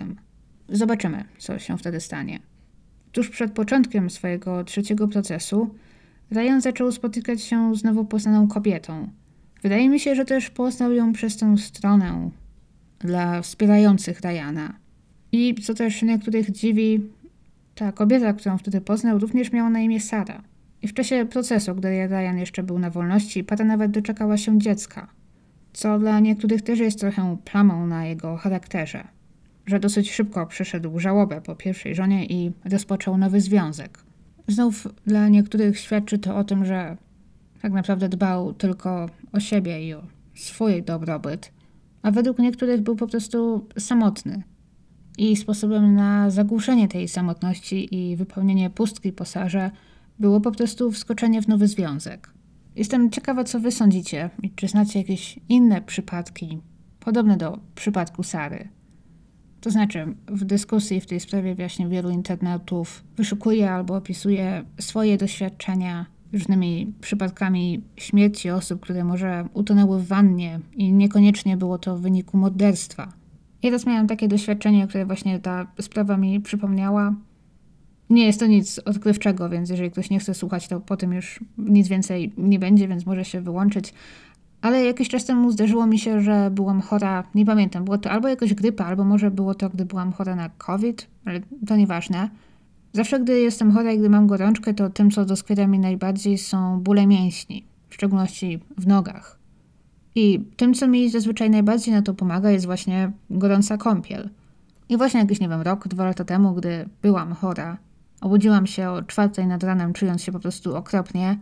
[0.69, 2.39] Zobaczymy, co się wtedy stanie.
[3.11, 5.69] Tuż przed początkiem swojego trzeciego procesu
[6.31, 9.09] Ryan zaczął spotykać się z nowo poznaną kobietą.
[9.63, 12.29] Wydaje mi się, że też poznał ją przez tę stronę
[12.99, 14.73] dla wspierających Ryana.
[15.31, 17.01] I co też niektórych dziwi,
[17.75, 20.43] ta kobieta, którą wtedy poznał, również miała na imię Sara.
[20.81, 25.07] I w czasie procesu, gdy Ryan jeszcze był na wolności, para nawet doczekała się dziecka,
[25.73, 29.07] co dla niektórych też jest trochę plamą na jego charakterze.
[29.65, 33.99] Że dosyć szybko przeszedł żałobę po pierwszej żonie i rozpoczął nowy związek.
[34.47, 36.97] Znów dla niektórych świadczy to o tym, że
[37.61, 40.03] tak naprawdę dbał tylko o siebie i o
[40.35, 41.51] swój dobrobyt,
[42.01, 44.43] a według niektórych był po prostu samotny.
[45.17, 49.71] I sposobem na zagłuszenie tej samotności i wypełnienie pustki po Sarze
[50.19, 52.33] było po prostu wskoczenie w nowy związek.
[52.75, 56.59] Jestem ciekawa, co wy sądzicie i czy znacie jakieś inne przypadki
[56.99, 58.69] podobne do przypadku Sary.
[59.61, 66.05] To znaczy, w dyskusji w tej sprawie właśnie wielu internautów wyszukuje albo opisuje swoje doświadczenia
[66.33, 72.37] różnymi przypadkami śmierci osób, które może utonęły w wannie i niekoniecznie było to w wyniku
[72.37, 73.13] morderstwa.
[73.63, 77.13] Ja teraz miałam takie doświadczenie, które właśnie ta sprawa mi przypomniała.
[78.09, 81.87] Nie jest to nic odkrywczego, więc jeżeli ktoś nie chce słuchać, to potem już nic
[81.87, 83.93] więcej nie będzie, więc może się wyłączyć.
[84.61, 88.27] Ale jakiś czas temu zdarzyło mi się, że byłam chora, nie pamiętam, było to albo
[88.27, 92.29] jakaś grypa, albo może było to, gdy byłam chora na COVID, ale to nieważne.
[92.93, 96.79] Zawsze, gdy jestem chora i gdy mam gorączkę, to tym, co doskwiera mi najbardziej, są
[96.79, 99.39] bóle mięśni, w szczególności w nogach.
[100.15, 104.29] I tym, co mi zazwyczaj najbardziej na to pomaga, jest właśnie gorąca kąpiel.
[104.89, 107.77] I właśnie jakiś, nie wiem, rok, dwa lata temu, gdy byłam chora,
[108.21, 111.39] obudziłam się o czwartej nad ranem, czując się po prostu okropnie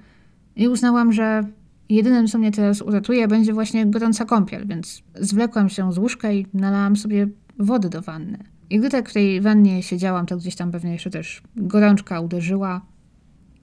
[0.55, 1.43] i uznałam, że
[1.89, 6.45] jedynym, co mnie teraz uratuje, będzie właśnie gorąca kąpiel, więc zwlekłam się z łóżka i
[6.53, 7.27] nalałam sobie
[7.59, 8.56] wody do wanny.
[8.70, 12.82] I gdy tak w tej wannie siedziałam, to gdzieś tam pewnie jeszcze też gorączka uderzyła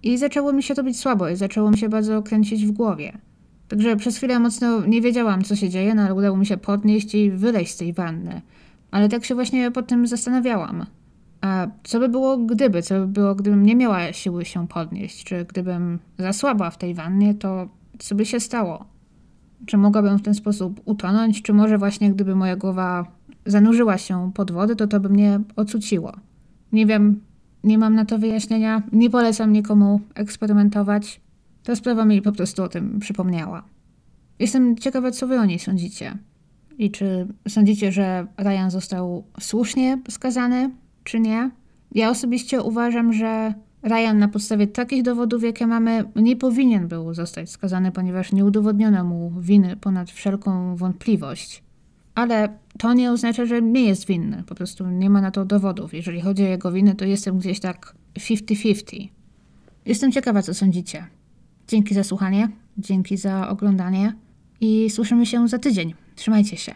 [0.03, 3.19] i zaczęło mi się robić słabo i zaczęło mi się bardzo kręcić w głowie.
[3.69, 7.15] Także przez chwilę mocno nie wiedziałam, co się dzieje, no ale udało mi się podnieść
[7.15, 8.43] i wyleźć z tej wanny.
[8.91, 10.87] Ale tak się właśnie po tym zastanawiałam.
[11.41, 12.83] A co by było gdyby?
[12.83, 15.25] Co by było, gdybym nie miała siły się podnieść?
[15.25, 18.85] Czy gdybym zasłabła w tej wannie, to co by się stało?
[19.67, 21.43] Czy mogłabym w ten sposób utonąć?
[21.43, 23.07] Czy może właśnie gdyby moja głowa
[23.47, 26.13] zanurzyła się pod wodę, to to by mnie ocuciło?
[26.73, 27.21] Nie wiem,
[27.65, 28.83] nie mam na to wyjaśnienia.
[28.93, 31.21] Nie polecam nikomu eksperymentować.
[31.63, 33.65] Ta sprawa mi po prostu o tym przypomniała.
[34.39, 36.19] Jestem ciekawa, co wy o niej sądzicie.
[36.79, 40.71] I czy sądzicie, że Ryan został słusznie skazany,
[41.05, 41.51] czy nie?
[41.93, 47.51] Ja osobiście uważam, że Ryan na podstawie takich dowodów, jakie mamy, nie powinien był zostać
[47.51, 51.63] skazany, ponieważ nie udowodniono mu winy ponad wszelką wątpliwość.
[52.15, 52.49] Ale
[52.79, 54.43] to nie oznacza, że nie jest winny.
[54.47, 55.95] Po prostu nie ma na to dowodów.
[55.95, 59.09] Jeżeli chodzi o jego winy, to jestem gdzieś tak 50-50.
[59.87, 61.07] Jestem ciekawa, co sądzicie.
[61.69, 62.49] Dzięki za słuchanie,
[62.79, 64.15] dzięki za oglądanie
[64.61, 65.95] i słyszymy się za tydzień.
[66.17, 66.75] Trzymajcie się.